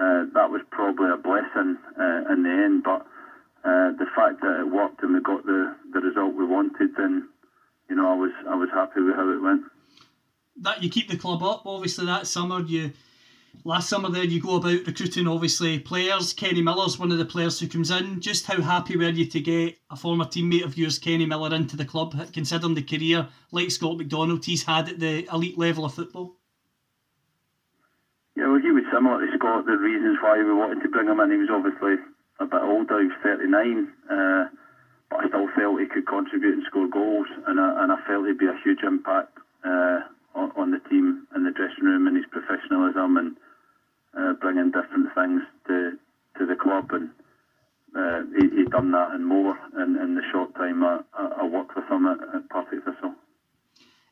uh, 0.00 0.24
that 0.32 0.50
was 0.50 0.62
probably 0.70 1.10
a 1.10 1.16
blessing 1.16 1.76
uh, 1.98 2.32
in 2.32 2.42
the 2.42 2.50
end. 2.50 2.82
But 2.82 3.02
uh, 3.64 3.92
the 3.98 4.06
fact 4.16 4.40
that 4.40 4.60
it 4.60 4.70
worked 4.70 5.02
and 5.02 5.12
we 5.14 5.20
got 5.20 5.44
the, 5.44 5.76
the 5.92 6.00
result 6.00 6.34
we 6.34 6.46
wanted, 6.46 6.90
then 6.96 7.28
you 7.88 7.96
know 7.96 8.10
I 8.10 8.14
was 8.14 8.30
I 8.48 8.54
was 8.54 8.70
happy 8.72 9.00
with 9.00 9.14
how 9.14 9.28
it 9.30 9.42
went. 9.42 9.62
That 10.62 10.82
you 10.82 10.88
keep 10.88 11.08
the 11.08 11.18
club 11.18 11.42
up. 11.42 11.66
Obviously, 11.66 12.06
that 12.06 12.26
summer 12.26 12.60
you 12.60 12.92
last 13.64 13.88
summer 13.88 14.08
there 14.08 14.24
you 14.24 14.40
go 14.40 14.56
about 14.56 14.86
recruiting 14.86 15.28
obviously 15.28 15.78
players. 15.78 16.32
Kenny 16.32 16.62
Miller's 16.62 16.98
one 16.98 17.12
of 17.12 17.18
the 17.18 17.24
players 17.26 17.60
who 17.60 17.68
comes 17.68 17.90
in. 17.90 18.20
Just 18.20 18.46
how 18.46 18.60
happy 18.62 18.96
were 18.96 19.10
you 19.10 19.26
to 19.26 19.40
get 19.40 19.76
a 19.90 19.96
former 19.96 20.24
teammate 20.24 20.64
of 20.64 20.78
yours, 20.78 20.98
Kenny 20.98 21.26
Miller, 21.26 21.54
into 21.54 21.76
the 21.76 21.84
club, 21.84 22.14
considering 22.32 22.74
the 22.74 22.82
career 22.82 23.28
like 23.52 23.70
Scott 23.70 23.98
McDonald 23.98 24.46
he's 24.46 24.62
had 24.62 24.88
at 24.88 24.98
the 24.98 25.28
elite 25.30 25.58
level 25.58 25.84
of 25.84 25.92
football? 25.92 26.36
Yeah, 28.36 28.48
well, 28.48 28.60
he 28.60 28.70
was 28.70 28.84
similar 28.90 29.26
to 29.26 29.29
Scott. 29.40 29.64
The 29.64 29.76
reasons 29.76 30.18
why 30.20 30.36
we 30.38 30.52
wanted 30.52 30.82
to 30.82 30.88
bring 30.88 31.08
him 31.08 31.20
in, 31.20 31.30
he 31.30 31.36
was 31.38 31.48
obviously 31.50 31.96
a 32.38 32.44
bit 32.44 32.60
older. 32.60 33.00
He 33.00 33.08
was 33.08 33.16
39, 33.24 33.88
uh, 34.10 34.44
but 35.08 35.24
I 35.24 35.28
still 35.28 35.48
felt 35.56 35.80
he 35.80 35.86
could 35.86 36.06
contribute 36.06 36.60
and 36.60 36.64
score 36.68 36.88
goals, 36.88 37.26
and 37.46 37.58
I, 37.58 37.82
and 37.82 37.92
I 37.92 37.96
felt 38.06 38.26
he'd 38.26 38.38
be 38.38 38.46
a 38.46 38.60
huge 38.62 38.84
impact 38.84 39.38
uh, 39.64 40.00
on, 40.36 40.52
on, 40.56 40.70
the 40.70 40.78
team 40.88 41.26
in 41.34 41.44
the 41.44 41.50
dressing 41.50 41.84
room 41.84 42.06
and 42.06 42.16
his 42.16 42.26
professionalism 42.30 43.16
and 43.16 43.36
uh, 44.16 44.32
bringing 44.40 44.70
different 44.70 45.08
things 45.14 45.42
to 45.66 45.98
to 46.38 46.46
the 46.46 46.54
club. 46.54 46.90
And 46.92 47.10
uh, 47.96 48.22
he, 48.38 48.48
he 48.56 48.64
done 48.64 48.92
that 48.92 49.12
and 49.12 49.26
more 49.26 49.58
in, 49.76 49.96
in 49.96 50.14
the 50.14 50.22
short 50.30 50.54
time 50.54 50.84
I, 50.84 51.00
I 51.16 51.44
worked 51.44 51.74
with 51.74 51.88
him 51.90 52.06
at, 52.06 52.18
at 52.34 52.48
Partick 52.48 52.84
Thistle. 52.84 53.14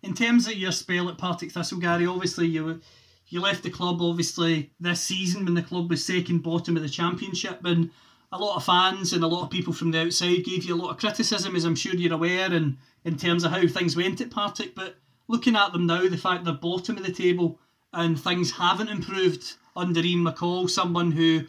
In 0.03 0.15
terms 0.15 0.47
of 0.47 0.55
your 0.55 0.73
spell 0.73 1.09
at 1.09 1.19
Partick 1.19 1.53
Thistle, 1.53 1.79
Gary, 1.79 2.07
obviously 2.07 2.47
you 2.47 2.65
were 2.65 2.79
you 3.29 3.41
left 3.41 3.63
the 3.63 3.71
club 3.71 4.01
obviously 4.01 4.71
this 4.81 5.03
season 5.03 5.45
when 5.45 5.55
the 5.55 5.63
club 5.63 5.91
was 5.91 6.05
second 6.05 6.43
bottom 6.43 6.77
of 6.77 6.83
the 6.83 6.89
championship 6.89 7.65
and 7.65 7.91
a 8.33 8.39
lot 8.39 8.57
of 8.57 8.65
fans 8.65 9.13
and 9.13 9.25
a 9.25 9.29
lot 9.29 9.45
of 9.45 9.51
people 9.51 9.73
from 9.73 9.91
the 9.91 10.01
outside 10.01 10.45
gave 10.45 10.65
you 10.65 10.75
a 10.75 10.77
lot 10.77 10.91
of 10.91 10.99
criticism 10.99 11.57
as 11.57 11.65
I'm 11.65 11.75
sure 11.75 11.95
you're 11.95 12.13
aware 12.13 12.53
and 12.53 12.77
in 13.05 13.17
terms 13.17 13.45
of 13.45 13.53
how 13.53 13.67
things 13.67 13.97
went 13.97 14.21
at 14.21 14.31
Partick 14.31 14.75
but 14.75 14.97
looking 15.29 15.57
at 15.57 15.73
them 15.73 15.87
now 15.87 16.09
the 16.09 16.17
fact 16.17 16.45
they're 16.45 16.55
bottom 16.55 16.97
of 16.97 17.07
the 17.07 17.13
table 17.13 17.59
and 17.93 18.21
things 18.21 18.53
haven't 18.53 18.89
improved 18.89 19.55
under 19.77 20.01
Ian 20.01 20.25
McCall 20.25 20.69
someone 20.69 21.13
who 21.13 21.45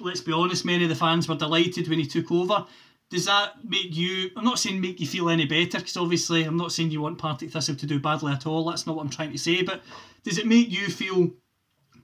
let's 0.00 0.20
be 0.20 0.32
honest, 0.32 0.64
many 0.64 0.84
of 0.84 0.90
the 0.90 0.96
fans 0.96 1.28
were 1.28 1.36
delighted 1.36 1.88
when 1.88 1.98
he 1.98 2.06
took 2.06 2.30
over. 2.30 2.66
Does 3.10 3.26
that 3.26 3.64
make 3.64 3.94
you? 3.94 4.30
I'm 4.36 4.44
not 4.44 4.58
saying 4.58 4.80
make 4.80 4.98
you 4.98 5.06
feel 5.06 5.28
any 5.28 5.46
better 5.46 5.78
because 5.78 5.96
obviously 5.96 6.44
I'm 6.44 6.56
not 6.56 6.72
saying 6.72 6.90
you 6.90 7.00
want 7.00 7.18
Partick 7.18 7.50
Thistle 7.50 7.76
to 7.76 7.86
do 7.86 8.00
badly 8.00 8.32
at 8.32 8.46
all. 8.46 8.64
That's 8.64 8.86
not 8.86 8.96
what 8.96 9.02
I'm 9.02 9.10
trying 9.10 9.32
to 9.32 9.38
say. 9.38 9.62
But 9.62 9.82
does 10.24 10.38
it 10.38 10.46
make 10.46 10.70
you 10.70 10.88
feel 10.88 11.30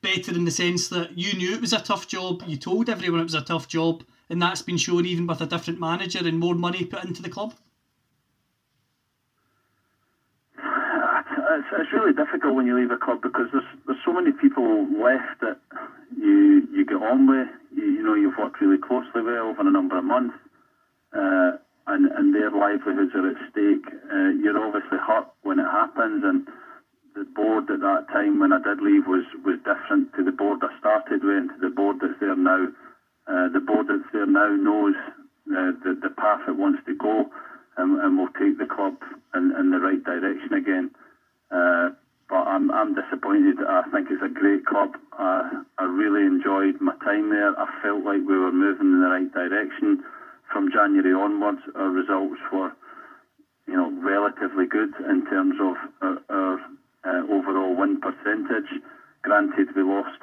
better 0.03 0.33
in 0.33 0.45
the 0.45 0.51
sense 0.51 0.89
that 0.89 1.17
you 1.19 1.37
knew 1.37 1.55
it 1.55 1.61
was 1.61 1.73
a 1.73 1.81
tough 1.81 2.07
job, 2.07 2.43
you 2.47 2.57
told 2.57 2.89
everyone 2.89 3.21
it 3.21 3.25
was 3.25 3.35
a 3.35 3.43
tough 3.43 3.69
job, 3.69 4.03
and 4.29 4.41
that's 4.41 4.63
been 4.63 4.77
shown 4.77 5.05
even 5.05 5.27
with 5.27 5.41
a 5.41 5.47
different 5.47 5.81
manager 5.81 6.21
and 6.27 6.39
more 6.39 6.55
money 6.55 6.85
put 6.85 7.05
into 7.05 7.23
the 7.23 7.29
club? 7.29 7.55
It's, 10.57 11.67
it's 11.73 11.93
really 11.93 12.13
difficult 12.13 12.55
when 12.55 12.67
you 12.67 12.79
leave 12.79 12.91
a 12.91 12.97
club 12.97 13.21
because 13.23 13.49
there's 13.53 13.65
there's 13.87 13.99
so 14.05 14.13
many 14.13 14.33
people 14.33 14.87
left 14.99 15.41
that 15.41 15.59
you 16.17 16.67
you 16.73 16.85
get 16.87 17.03
on 17.03 17.27
with. 17.27 17.49
You, 17.75 17.85
you 17.85 18.03
know 18.03 18.15
you've 18.15 18.39
worked 18.39 18.61
really 18.61 18.79
closely 18.79 19.23
with 19.23 19.35
over 19.35 19.61
a 19.61 19.71
number 19.71 19.99
of 19.99 20.05
months, 20.05 20.35
uh, 21.15 21.53
and 21.87 22.07
and 22.07 22.35
their 22.35 22.51
livelihoods 22.51 23.15
are 23.15 23.29
at 23.29 23.37
stake. 23.51 23.87
Uh, 24.11 24.31
you're 24.39 24.59
obviously 24.59 24.99
hurt 24.99 25.27
when 25.43 25.59
it 25.59 25.67
happens, 25.67 26.23
and 26.25 26.43
the 27.15 27.25
board 27.35 27.71
at 27.71 27.81
that 27.81 28.07
time 28.09 28.39
when 28.39 28.53
I 28.53 28.59
did 28.59 28.81
leave 28.81 29.07
was 29.07 29.25
was 29.45 29.59
different 29.65 30.13
to 30.15 30.23
the 30.23 30.33
board 30.33 30.61
I 30.63 30.71
started 30.79 31.23
with 31.25 31.37
and 31.37 31.51
to 31.51 31.59
the 31.61 31.75
board 31.75 31.97
that's 32.01 32.19
there 32.21 32.37
now. 32.37 32.69
Uh, 33.27 33.49
the 33.53 33.61
board 33.61 33.87
that's 33.89 34.07
there 34.13 34.27
now 34.27 34.55
knows 34.57 34.95
uh, 35.51 35.73
the 35.83 35.99
the 36.01 36.11
path 36.11 36.41
it 36.49 36.57
wants 36.57 36.81
to 36.87 36.95
go, 36.95 37.27
and, 37.77 37.99
and 38.01 38.19
will 38.19 38.31
take 38.39 38.59
the 38.59 38.67
club 38.67 38.95
in, 39.35 39.51
in 39.59 39.71
the 39.71 39.81
right 39.81 40.03
direction 40.05 40.55
again. 40.55 40.91
Uh, 41.51 41.91
but 42.29 42.47
I'm 42.47 42.71
I'm 42.71 42.95
disappointed. 42.95 43.59
I 43.67 43.83
think 43.91 44.09
it's 44.11 44.23
a 44.23 44.29
great 44.33 44.65
club. 44.65 44.91
Uh, 45.19 45.63
I 45.79 45.85
really 45.85 46.25
enjoyed 46.25 46.81
my 46.81 46.95
time 47.03 47.31
there. 47.31 47.59
I 47.59 47.67
felt 47.83 48.05
like 48.05 48.23
we 48.23 48.39
were 48.39 48.53
moving 48.53 48.93
in 48.95 49.01
the 49.01 49.11
right 49.11 49.33
direction. 49.33 49.99
From 50.53 50.71
January 50.71 51.15
onwards, 51.15 51.61
our 51.75 51.91
results 51.91 52.41
were, 52.53 52.73
you 53.67 53.75
know, 53.75 53.93
relatively 54.03 54.67
good 54.67 54.93
in 55.09 55.25
terms 55.27 55.57
of 55.61 55.77
our, 56.03 56.19
our 56.29 56.55
uh, 57.05 57.23
overall 57.31 57.77
win 57.77 58.01
percentage. 58.01 58.81
Granted, 59.23 59.69
we 59.77 59.83
lost, 59.83 60.19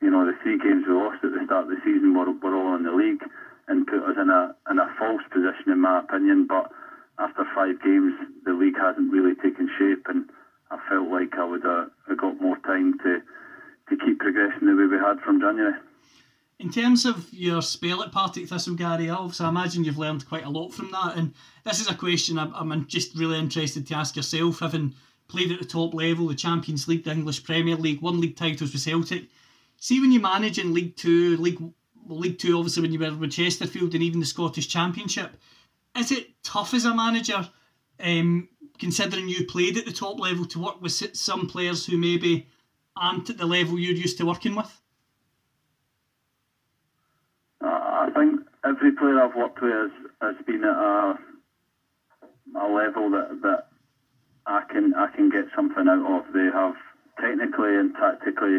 you 0.00 0.10
know, 0.10 0.24
the 0.24 0.32
three 0.42 0.56
games 0.56 0.84
we 0.86 0.92
lost 0.94 1.24
at 1.24 1.32
the 1.32 1.44
start 1.44 1.64
of 1.64 1.70
the 1.70 1.80
season 1.84 2.14
were, 2.14 2.30
were 2.30 2.54
all 2.54 2.74
in 2.76 2.84
the 2.84 2.92
league 2.92 3.22
and 3.68 3.86
put 3.86 4.02
us 4.02 4.16
in 4.20 4.30
a 4.30 4.54
in 4.70 4.78
a 4.78 4.86
false 4.98 5.22
position, 5.30 5.72
in 5.72 5.80
my 5.80 5.98
opinion. 6.00 6.46
But 6.48 6.70
after 7.18 7.44
five 7.54 7.80
games, 7.82 8.12
the 8.44 8.52
league 8.52 8.76
hasn't 8.78 9.12
really 9.12 9.34
taken 9.34 9.68
shape, 9.78 10.06
and 10.08 10.24
I 10.70 10.78
felt 10.88 11.08
like 11.08 11.34
I 11.34 11.44
would 11.44 11.62
have 11.62 11.90
uh, 12.08 12.14
got 12.14 12.40
more 12.40 12.56
time 12.58 12.94
to 13.02 13.18
to 13.88 13.96
keep 13.96 14.18
progressing 14.18 14.66
the 14.66 14.74
way 14.74 14.86
we 14.86 14.96
had 14.96 15.20
from 15.20 15.40
January. 15.40 15.74
In 16.62 16.70
terms 16.70 17.04
of 17.04 17.26
your 17.34 17.60
spell 17.60 18.04
at 18.04 18.12
Partick 18.12 18.48
Thistle, 18.48 18.76
Gary, 18.76 19.10
obviously 19.10 19.46
I 19.46 19.48
imagine 19.48 19.82
you've 19.82 19.98
learned 19.98 20.28
quite 20.28 20.44
a 20.44 20.48
lot 20.48 20.72
from 20.72 20.92
that. 20.92 21.16
And 21.16 21.34
this 21.64 21.80
is 21.80 21.90
a 21.90 21.94
question 21.94 22.38
I'm, 22.38 22.86
just 22.86 23.16
really 23.16 23.36
interested 23.36 23.84
to 23.88 23.94
ask 23.96 24.14
yourself, 24.14 24.60
having 24.60 24.94
played 25.26 25.50
at 25.50 25.58
the 25.58 25.64
top 25.64 25.92
level, 25.92 26.28
the 26.28 26.36
Champions 26.36 26.86
League, 26.86 27.02
the 27.02 27.10
English 27.10 27.42
Premier 27.42 27.74
League, 27.74 28.00
won 28.00 28.20
league 28.20 28.36
titles 28.36 28.72
with 28.72 28.80
Celtic. 28.80 29.24
See 29.78 30.00
when 30.00 30.12
you 30.12 30.20
manage 30.20 30.60
in 30.60 30.72
League 30.72 30.94
Two, 30.94 31.36
League 31.38 31.60
League 32.06 32.38
Two, 32.38 32.56
obviously 32.56 32.82
when 32.82 32.92
you 32.92 33.00
were 33.00 33.12
with 33.12 33.32
Chesterfield 33.32 33.94
and 33.94 34.02
even 34.04 34.20
the 34.20 34.26
Scottish 34.26 34.68
Championship, 34.68 35.36
is 35.98 36.12
it 36.12 36.28
tough 36.44 36.74
as 36.74 36.84
a 36.84 36.94
manager, 36.94 37.48
um, 37.98 38.48
considering 38.78 39.28
you 39.28 39.46
played 39.46 39.78
at 39.78 39.84
the 39.84 39.92
top 39.92 40.20
level, 40.20 40.44
to 40.44 40.62
work 40.62 40.80
with 40.80 40.92
some 40.92 41.48
players 41.48 41.86
who 41.86 41.98
maybe 41.98 42.46
aren't 42.96 43.30
at 43.30 43.38
the 43.38 43.46
level 43.46 43.80
you're 43.80 43.96
used 43.96 44.18
to 44.18 44.26
working 44.26 44.54
with? 44.54 44.78
I 48.04 48.10
think 48.10 48.40
every 48.64 48.92
player 49.12 49.24
I've 49.24 49.36
worked 49.36 49.60
with 49.60 49.72
has, 49.72 50.34
has 50.36 50.46
been 50.46 50.64
at 50.64 50.76
a, 50.76 51.14
a 52.56 52.66
level 52.68 53.10
that, 53.10 53.40
that 53.42 53.66
I 54.46 54.62
can 54.70 54.92
I 54.94 55.06
can 55.14 55.28
get 55.28 55.46
something 55.54 55.86
out 55.88 56.04
of. 56.04 56.32
They 56.32 56.48
have 56.52 56.74
technically 57.20 57.76
and 57.76 57.92
tactically 57.94 58.58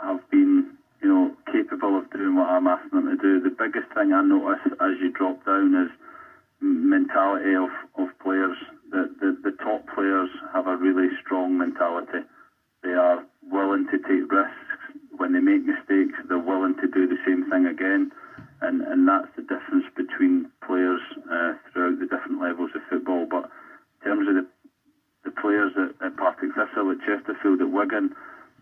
have 0.00 0.20
been 0.30 0.64
you 1.00 1.08
know 1.08 1.32
capable 1.52 1.98
of 1.98 2.10
doing 2.10 2.34
what 2.34 2.48
I'm 2.48 2.66
asking 2.66 3.04
them 3.04 3.06
to 3.06 3.16
do. 3.16 3.40
The 3.40 3.50
biggest 3.50 3.92
thing 3.94 4.12
I 4.12 4.22
notice 4.22 4.64
as 4.80 4.98
you 5.00 5.10
drop 5.10 5.44
down 5.44 5.74
is 5.74 5.90
mentality 6.60 7.54
of, 7.54 7.70
of 7.96 8.08
players. 8.22 8.56
The, 8.90 9.08
the 9.20 9.36
the 9.44 9.52
top 9.62 9.86
players 9.94 10.28
have 10.52 10.66
a 10.66 10.76
really 10.76 11.08
strong 11.24 11.58
mentality. 11.58 12.24
They 12.82 12.94
are 12.94 13.24
willing 13.50 13.86
to 13.90 13.98
take 13.98 14.30
risks 14.30 14.54
when 15.16 15.32
they 15.32 15.40
make 15.40 15.64
mistakes. 15.64 16.14
They're 16.28 16.38
willing 16.38 16.74
to 16.80 16.86
do 16.86 17.06
the 17.06 17.18
same 17.26 17.48
thing 17.50 17.66
again, 17.66 18.10
and 18.60 18.82
and 18.82 19.06
that's 19.06 19.28
the 19.36 19.42
difference 19.42 19.84
between 19.96 20.46
players 20.66 21.00
uh, 21.30 21.54
throughout 21.72 21.98
the 21.98 22.06
different 22.06 22.40
levels 22.40 22.70
of 22.74 22.80
football. 22.88 23.26
But 23.30 23.50
in 24.02 24.08
terms 24.08 24.28
of 24.28 24.34
the 24.34 24.46
the 25.24 25.30
players 25.40 25.72
at, 25.76 25.94
at 26.04 26.16
Partick 26.16 26.50
Thistle, 26.54 26.90
at 26.90 27.00
Chesterfield, 27.00 27.60
at 27.60 27.70
Wigan, 27.70 28.14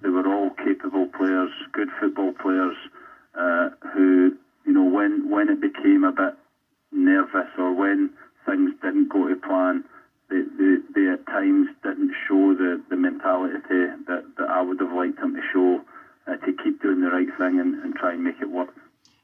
they 0.03 0.09
were 0.09 0.27
all 0.27 0.51
capable 0.51 1.07
players, 1.07 1.51
good 1.73 1.89
football 2.01 2.33
players, 2.33 2.77
uh, 3.35 3.71
who, 3.95 4.33
you 4.65 4.73
know, 4.73 4.85
when, 4.85 5.29
when 5.29 5.49
it 5.49 5.61
became 5.61 6.05
a 6.05 6.13
bit 6.13 6.37
nervous 6.93 7.49
or 7.59 7.73
when 7.75 8.11
things 8.45 8.73
didn't 8.83 9.09
go 9.09 9.29
to 9.29 9.37
plan, 9.37 9.85
they, 10.29 10.43
they, 10.59 10.77
they 10.95 11.09
at 11.09 11.25
times 11.27 11.69
didn't 11.83 12.13
show 12.27 12.55
the, 12.55 12.81
the 12.91 12.97
mentality 12.97 13.61
that, 14.07 14.25
that 14.37 14.49
I 14.49 14.61
would 14.61 14.81
have 14.81 14.93
liked 14.93 15.21
them 15.21 15.35
to 15.35 15.43
show 15.53 15.81
uh, 16.27 16.37
to 16.37 16.53
keep 16.53 16.83
doing 16.83 17.01
the 17.01 17.11
right 17.11 17.29
thing 17.39 17.61
and, 17.61 17.75
and 17.77 17.95
try 17.95 18.13
and 18.15 18.25
make 18.25 18.41
it 18.41 18.51
work. 18.51 18.75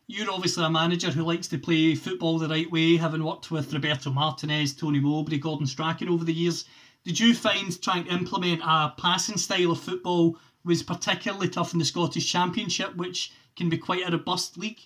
You're 0.07 0.31
obviously 0.31 0.65
a 0.65 0.71
manager 0.71 1.11
who 1.11 1.23
likes 1.23 1.49
to 1.49 1.59
play 1.59 1.95
football 1.95 2.39
the 2.39 2.49
right 2.49 2.71
way, 2.71 2.97
having 2.97 3.25
worked 3.25 3.51
with 3.51 3.73
Roberto 3.73 4.11
Martinez, 4.11 4.75
Tony 4.75 5.01
Mowbray, 5.01 5.39
Gordon 5.39 5.67
Strachan 5.67 6.09
over 6.09 6.25
the 6.25 6.33
years. 6.33 6.65
Did 7.05 7.19
you 7.19 7.35
find 7.35 7.81
trying 7.81 8.05
to 8.05 8.11
implement 8.13 8.63
a 8.65 8.95
passing 8.99 9.37
style 9.37 9.73
of 9.73 9.81
football 9.81 10.37
was 10.65 10.83
particularly 10.83 11.49
tough 11.49 11.73
in 11.73 11.79
the 11.79 11.85
Scottish 11.85 12.31
Championship, 12.31 12.97
which 12.97 13.33
can 13.57 13.69
be 13.69 13.79
quite 13.79 14.07
a 14.07 14.11
robust 14.11 14.59
league? 14.59 14.81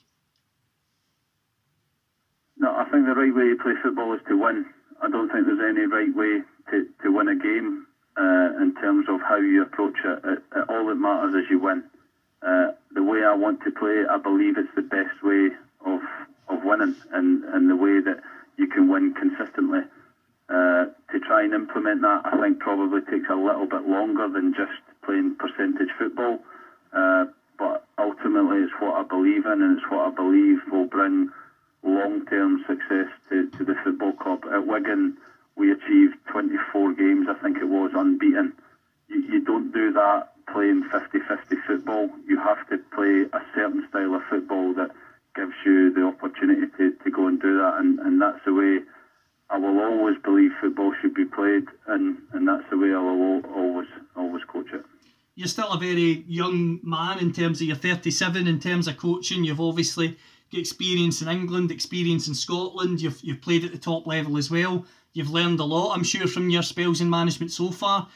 No, 2.58 2.74
I 2.74 2.84
think 2.90 3.06
the 3.06 3.14
right 3.14 3.34
way 3.34 3.50
to 3.50 3.56
play 3.62 3.72
football 3.82 4.14
is 4.14 4.20
to 4.28 4.36
win. 4.36 4.66
I 5.02 5.10
don't 5.10 5.30
think 5.30 5.46
there's 5.46 5.60
any 5.60 5.86
right 5.86 6.14
way 6.14 6.40
to, 6.70 6.86
to 7.02 7.12
win 7.12 7.28
a 7.28 7.36
game 7.36 7.86
uh, 8.16 8.62
in 8.62 8.74
terms 8.80 9.06
of 9.08 9.20
how 9.20 9.36
you 9.36 9.62
approach 9.62 9.96
it. 10.04 10.20
it, 10.24 10.42
it 10.56 10.70
all 10.70 10.86
that 10.86 10.94
matters 10.94 11.34
is 11.34 11.50
you 11.50 11.58
win. 11.58 11.84
Uh, 12.42 12.72
the 12.94 13.02
way 13.02 13.24
I 13.24 13.34
want 13.34 13.60
to 13.62 13.70
play, 13.70 14.04
I 14.08 14.16
believe 14.18 14.56
it's 14.56 14.74
the 14.74 14.82
best 14.82 15.22
way 15.22 15.50
of 15.84 16.00
of 16.48 16.62
winning, 16.62 16.94
and, 17.12 17.42
and 17.44 17.68
the 17.68 17.76
way 17.76 18.00
that 18.00 18.20
you 18.56 18.66
can 18.66 18.88
win 18.88 19.12
consistently. 19.12 19.80
Uh, 20.48 20.86
to 21.10 21.18
try 21.18 21.42
and 21.42 21.52
implement 21.54 22.02
that, 22.02 22.20
I 22.24 22.40
think 22.40 22.60
probably 22.60 23.00
takes 23.00 23.28
a 23.28 23.34
little 23.34 23.66
bit 23.66 23.84
longer 23.84 24.28
than 24.28 24.52
just 24.52 24.78
playing 25.02 25.34
percentage 25.34 25.88
football. 25.98 26.38
Uh, 26.92 27.24
but 27.58 27.84
ultimately, 27.98 28.58
it's 28.58 28.72
what 28.78 28.94
I 28.94 29.02
believe 29.02 29.44
in, 29.44 29.60
and 29.62 29.78
it's 29.78 29.90
what 29.90 30.12
I 30.12 30.14
believe 30.14 30.58
will 30.70 30.86
bring 30.86 31.28
long-term 31.82 32.60
success 32.66 33.08
to, 33.28 33.46
to 33.58 33.64
the 33.64 33.74
football 33.82 34.12
club. 34.12 34.44
At 34.52 34.66
Wigan, 34.66 35.16
we 35.56 35.72
achieved 35.72 36.14
24 36.30 36.92
games, 36.92 37.26
I 37.28 37.34
think 37.34 37.56
it 37.58 37.68
was, 37.68 37.90
unbeaten. 37.94 38.52
You, 39.08 39.20
you 39.20 39.40
don't 39.40 39.72
do 39.72 39.90
that 39.92 40.35
playing 40.52 40.84
50-50 40.92 41.66
football. 41.66 42.10
You 42.26 42.38
have 42.38 42.68
to 42.68 42.78
play 42.94 43.26
a 43.32 43.40
certain 43.54 43.86
style 43.88 44.14
of 44.14 44.22
football 44.30 44.74
that 44.74 44.90
gives 45.34 45.54
you 45.64 45.92
the 45.92 46.04
opportunity 46.04 46.66
to, 46.78 46.92
to 47.04 47.10
go 47.10 47.26
and 47.26 47.40
do 47.40 47.58
that, 47.58 47.76
and, 47.78 47.98
and 48.00 48.20
that's 48.20 48.44
the 48.44 48.54
way 48.54 48.80
I 49.50 49.58
will 49.58 49.78
always 49.78 50.16
believe 50.24 50.50
football 50.60 50.92
should 51.00 51.14
be 51.14 51.24
played, 51.24 51.66
and, 51.86 52.18
and 52.32 52.48
that's 52.48 52.68
the 52.70 52.78
way 52.78 52.92
I 52.92 52.98
will 52.98 53.42
always 53.54 53.88
always 54.16 54.42
coach 54.44 54.72
it. 54.72 54.84
You're 55.34 55.48
still 55.48 55.70
a 55.70 55.78
very 55.78 56.24
young 56.26 56.80
man 56.82 57.18
in 57.18 57.32
terms 57.32 57.60
of 57.60 57.66
you're 57.66 57.76
37. 57.76 58.48
In 58.48 58.58
terms 58.58 58.88
of 58.88 58.96
coaching, 58.96 59.44
you've 59.44 59.60
obviously 59.60 60.16
got 60.50 60.58
experience 60.58 61.20
in 61.20 61.28
England, 61.28 61.70
experience 61.70 62.26
in 62.26 62.34
Scotland. 62.34 63.00
You've 63.00 63.20
you've 63.22 63.42
played 63.42 63.64
at 63.64 63.72
the 63.72 63.78
top 63.78 64.06
level 64.06 64.36
as 64.36 64.50
well. 64.50 64.86
You've 65.12 65.30
learned 65.30 65.60
a 65.60 65.64
lot, 65.64 65.94
I'm 65.94 66.04
sure, 66.04 66.26
from 66.26 66.50
your 66.50 66.62
spells 66.62 67.00
in 67.00 67.08
management 67.08 67.52
so 67.52 67.70
far. 67.70 68.08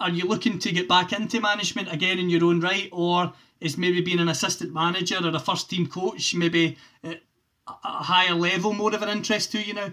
Are 0.00 0.10
you 0.10 0.24
looking 0.24 0.58
to 0.58 0.72
get 0.72 0.88
back 0.88 1.12
into 1.12 1.40
management 1.40 1.92
again 1.92 2.18
in 2.18 2.28
your 2.28 2.44
own 2.44 2.60
right, 2.60 2.88
or 2.92 3.32
is 3.60 3.78
maybe 3.78 4.00
being 4.00 4.18
an 4.18 4.28
assistant 4.28 4.72
manager 4.72 5.16
or 5.22 5.34
a 5.34 5.38
first 5.38 5.70
team 5.70 5.86
coach 5.86 6.34
maybe 6.34 6.76
at 7.02 7.22
a 7.66 8.02
higher 8.02 8.34
level 8.34 8.72
more 8.72 8.94
of 8.94 9.02
an 9.02 9.08
interest 9.08 9.52
to 9.52 9.62
you 9.62 9.74
now? 9.74 9.92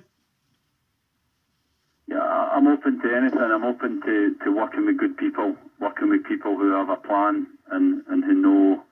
Yeah, 2.07 2.19
I'm 2.19 2.67
open 2.67 2.99
to 3.01 3.15
anything. 3.15 3.39
I'm 3.39 3.63
open 3.63 4.01
to, 4.01 4.35
to 4.43 4.51
working 4.51 4.85
with 4.85 4.97
good 4.97 5.15
people, 5.17 5.55
working 5.79 6.09
with 6.09 6.25
people 6.25 6.57
who 6.57 6.71
have 6.71 6.89
a 6.89 6.97
plan 6.97 7.47
and, 7.71 8.03
and 8.09 8.23
who 8.23 8.33
know 8.33 8.83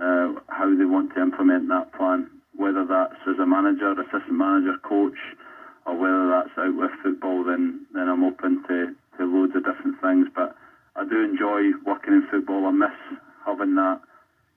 uh, 0.00 0.40
how 0.48 0.76
they 0.76 0.84
want 0.84 1.14
to 1.14 1.22
implement 1.22 1.68
that 1.68 1.92
plan, 1.92 2.28
whether 2.56 2.84
that's 2.84 3.14
as 3.28 3.38
a 3.38 3.46
manager, 3.46 3.92
assistant 3.92 4.32
manager, 4.32 4.76
coach, 4.82 5.18
or 5.86 5.96
whether 5.96 6.28
that's 6.28 6.58
out 6.58 6.74
with 6.74 6.90
football, 7.02 7.44
then, 7.44 7.86
then 7.94 8.08
I'm 8.08 8.24
open 8.24 8.64
to, 8.66 8.94
to 9.18 9.24
loads 9.24 9.54
of 9.56 9.64
different 9.64 10.00
things. 10.00 10.28
But 10.34 10.56
I 10.96 11.04
do 11.04 11.22
enjoy 11.22 11.72
working 11.84 12.14
in 12.14 12.26
football. 12.30 12.66
I 12.66 12.70
miss 12.70 12.98
having 13.46 13.74
that 13.76 14.00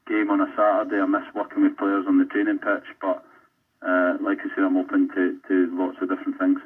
game 0.07 0.29
on 0.29 0.41
a 0.41 0.47
Saturday. 0.55 1.01
I 1.01 1.05
miss 1.05 1.27
working 1.35 1.63
with 1.63 1.77
players 1.77 2.05
on 2.07 2.19
the 2.19 2.25
training 2.25 2.59
pitch, 2.59 2.87
but 3.01 3.23
uh, 3.81 4.17
like 4.21 4.39
I 4.39 4.49
said, 4.55 4.63
I'm 4.63 4.77
open 4.77 5.09
to, 5.15 5.37
to 5.47 5.77
lots 5.77 5.97
of 6.01 6.09
different 6.09 6.39
things. 6.39 6.59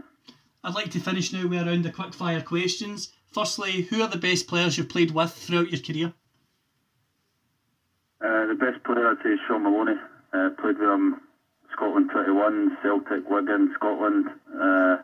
I'd 0.64 0.76
like 0.76 0.92
to 0.92 1.00
finish 1.00 1.34
now 1.34 1.48
with 1.48 1.68
around 1.68 1.84
the 1.84 1.92
quick 1.92 2.14
fire 2.14 2.42
questions. 2.42 3.12
Firstly, 3.32 3.84
who 3.84 4.02
are 4.02 4.08
the 4.08 4.18
best 4.18 4.48
players 4.48 4.78
you've 4.78 4.90
played 4.90 5.12
with 5.12 5.32
throughout 5.32 5.72
your 5.72 5.82
career? 5.82 6.14
Uh, 8.24 8.46
the 8.46 8.58
best 8.60 8.84
player 8.84 9.10
I'd 9.10 9.24
say 9.24 9.32
is 9.32 9.40
Shaun 9.48 9.64
Maloney. 9.64 9.98
Uh, 10.34 10.50
played 10.62 10.78
with 10.78 10.90
him 10.90 11.20
Scotland 11.74 12.10
21, 12.12 12.78
Celtic, 12.84 13.30
Wigan, 13.30 13.74
Scotland. 13.76 14.28
Uh, 14.54 14.98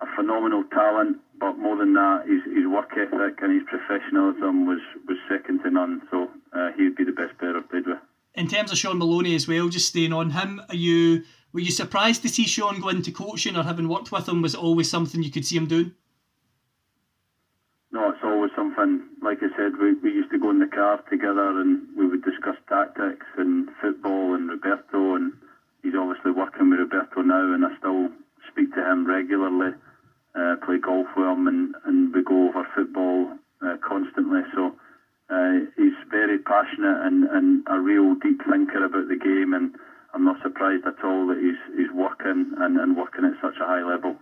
a 0.00 0.06
phenomenal 0.14 0.62
talent, 0.72 1.16
but 1.38 1.58
more 1.58 1.76
than 1.76 1.94
that, 1.94 2.24
his, 2.26 2.42
his 2.54 2.66
work 2.66 2.90
ethic 2.92 3.38
and 3.42 3.52
his 3.52 3.62
professionalism 3.68 4.66
was, 4.66 4.80
was 5.08 5.18
second 5.28 5.62
to 5.62 5.70
none. 5.70 6.02
So 6.10 6.28
uh, 6.52 6.72
he 6.76 6.84
would 6.84 6.96
be 6.96 7.04
the 7.04 7.12
best 7.12 7.38
player 7.38 7.56
I've 7.56 7.68
played 7.70 7.86
with. 7.86 7.98
In 8.34 8.48
terms 8.48 8.70
of 8.70 8.78
Shaun 8.78 8.98
Maloney 8.98 9.34
as 9.34 9.48
well, 9.48 9.68
just 9.68 9.88
staying 9.88 10.12
on 10.12 10.30
him, 10.30 10.60
are 10.68 10.74
you 10.74 11.22
were 11.52 11.60
you 11.60 11.70
surprised 11.70 12.20
to 12.22 12.28
see 12.28 12.44
Shaun 12.44 12.80
go 12.80 12.90
into 12.90 13.10
coaching, 13.10 13.56
or 13.56 13.62
having 13.62 13.88
worked 13.88 14.12
with 14.12 14.28
him, 14.28 14.42
was 14.42 14.52
it 14.52 14.60
always 14.60 14.90
something 14.90 15.22
you 15.22 15.30
could 15.30 15.46
see 15.46 15.56
him 15.56 15.66
doing? 15.66 15.94
No, 17.92 18.10
it's 18.10 18.18
always 18.22 18.50
something. 18.54 19.08
Like 19.22 19.38
I 19.38 19.48
said, 19.56 19.72
we, 19.80 19.94
we 19.94 20.10
used 20.10 20.30
to 20.32 20.38
go 20.38 20.50
in 20.50 20.58
the 20.58 20.66
car 20.66 21.02
together 21.08 21.58
and 21.60 21.88
we 21.96 22.06
would 22.06 22.22
discuss 22.22 22.56
tactics 22.68 23.24
and 23.38 23.70
football 23.80 24.34
and 24.34 24.50
Roberto, 24.50 25.14
and 25.14 25.32
he's 25.82 25.94
obviously 25.98 26.32
working 26.32 26.68
with 26.68 26.80
Roberto 26.80 27.22
now, 27.22 27.54
and 27.54 27.64
I 27.64 27.74
still 27.78 28.10
speak 28.52 28.74
to 28.74 28.84
him 28.84 29.06
regularly, 29.06 29.72
uh, 30.36 30.56
play 30.64 30.78
golf 30.78 31.06
with 31.16 31.26
him, 31.26 31.46
and, 31.46 31.74
and 31.84 32.14
we 32.14 32.22
go 32.22 32.48
over 32.48 32.66
football 32.74 33.32
uh, 33.62 33.76
constantly. 33.86 34.42
So 34.54 34.72
uh, 35.30 35.66
he's 35.76 35.96
very 36.10 36.38
passionate 36.38 37.06
and, 37.06 37.24
and 37.24 37.62
a 37.68 37.80
real 37.80 38.14
deep 38.14 38.40
thinker 38.48 38.84
about 38.84 39.08
the 39.08 39.16
game, 39.16 39.54
and 39.54 39.74
I'm 40.14 40.24
not 40.24 40.42
surprised 40.42 40.86
at 40.86 41.02
all 41.04 41.26
that 41.28 41.38
he's, 41.38 41.76
he's 41.76 41.90
working 41.92 42.52
and, 42.58 42.78
and 42.78 42.96
working 42.96 43.24
at 43.24 43.32
such 43.40 43.56
a 43.60 43.66
high 43.66 43.82
level. 43.82 44.16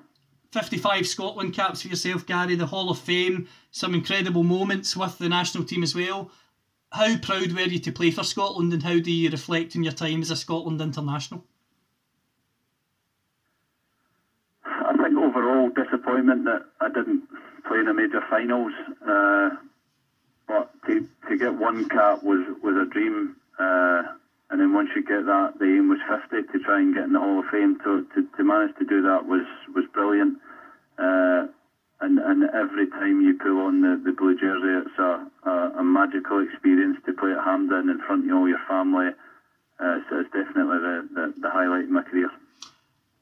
55 0.53 1.07
Scotland 1.07 1.53
caps 1.53 1.83
for 1.83 1.89
yourself, 1.89 2.25
Gary, 2.27 2.55
the 2.55 2.67
Hall 2.67 2.89
of 2.89 2.99
Fame, 2.99 3.49
some 3.73 3.93
incredible 3.93 4.45
moments 4.45 4.97
with 4.97 5.19
the 5.19 5.29
national 5.29 5.65
team 5.65 5.83
as 5.83 5.97
well. 5.97 6.31
How 6.93 7.17
proud 7.19 7.51
were 7.53 7.63
you 7.63 7.81
to 7.81 7.91
play 7.91 8.13
for 8.13 8.23
Scotland 8.23 8.73
and 8.73 8.85
how 8.85 9.01
do 9.01 9.11
you 9.11 9.29
reflect 9.31 9.75
on 9.75 9.83
your 9.83 9.93
time 9.93 10.23
as 10.23 10.31
a 10.31 10.37
Scotland 10.37 10.81
international? 10.81 11.45
I 14.65 14.93
overall 15.65 15.85
disappointment 15.85 16.45
that 16.45 16.63
I 16.81 16.89
didn't 16.89 17.23
play 17.67 17.79
in 17.79 17.87
the 17.87 17.95
major 17.95 18.23
finals, 18.29 18.73
uh, 19.07 19.51
but 20.47 20.71
to, 20.87 21.07
to 21.29 21.37
get 21.37 21.55
one 21.55 21.89
cap 21.89 22.23
was, 22.23 22.41
was 22.63 22.77
a 22.77 22.91
dream. 22.91 23.37
Uh, 23.59 24.03
and 24.51 24.61
then 24.61 24.73
once 24.73 24.91
you 24.95 25.03
get 25.03 25.25
that, 25.27 25.59
the 25.59 25.65
aim 25.65 25.89
was 25.89 25.99
50 26.09 26.53
to 26.53 26.59
try 26.65 26.81
and 26.81 26.95
get 26.95 27.05
in 27.05 27.13
the 27.13 27.19
Hall 27.19 27.41
of 27.41 27.47
Fame. 27.47 27.79
To, 27.85 28.07
to, 28.15 28.23
to 28.37 28.45
manage 28.45 28.77
to 28.77 28.85
do 28.85 29.03
that 29.03 29.27
was, 29.27 29.45
was 29.75 29.85
brilliant. 29.93 30.39
Uh, 30.99 31.47
and, 32.01 32.19
and 32.19 32.45
every 32.53 32.87
time 32.89 33.23
you 33.23 33.35
pull 33.35 33.61
on 33.61 33.81
the, 33.81 34.01
the 34.05 34.13
blue 34.13 34.35
jersey, 34.39 34.87
it's 34.87 34.99
a, 34.99 35.27
a, 35.49 35.79
a 35.79 35.85
magical 35.85 36.41
experience 36.41 36.99
to 37.07 37.13
play 37.15 37.33
at 37.33 37.43
Hampden 37.43 37.89
in 37.89 37.99
front 38.07 38.31
of 38.31 38.37
all 38.37 38.49
your 38.49 38.61
family. 38.69 39.09
Uh, 39.81 39.99
so 40.09 40.21
it's 40.21 40.31
definitely 40.31 40.79
the, 40.79 41.09
the, 41.15 41.35
the 41.41 41.51
highlight 41.51 41.85
of 41.85 41.91
my 41.91 42.03
career. 42.03 42.31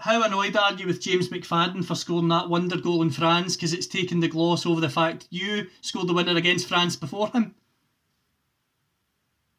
How 0.03 0.21
annoyed 0.25 0.57
are 0.57 0.75
you 0.75 0.88
with 0.88 1.01
James 1.01 1.29
McFadden 1.29 1.85
for 1.85 1.95
scoring 1.95 2.27
that 2.27 2.49
wonder 2.49 2.77
goal 2.77 3.03
in 3.03 3.11
France? 3.11 3.55
Because 3.55 3.73
it's 3.73 3.87
taken 3.87 4.19
the 4.19 4.27
gloss 4.27 4.67
over 4.67 4.81
the 4.81 4.91
fact 4.91 5.29
you 5.31 5.69
scored 5.81 6.09
the 6.09 6.12
winner 6.12 6.37
against 6.37 6.67
France 6.67 6.97
before 6.97 7.29
him. 7.29 7.55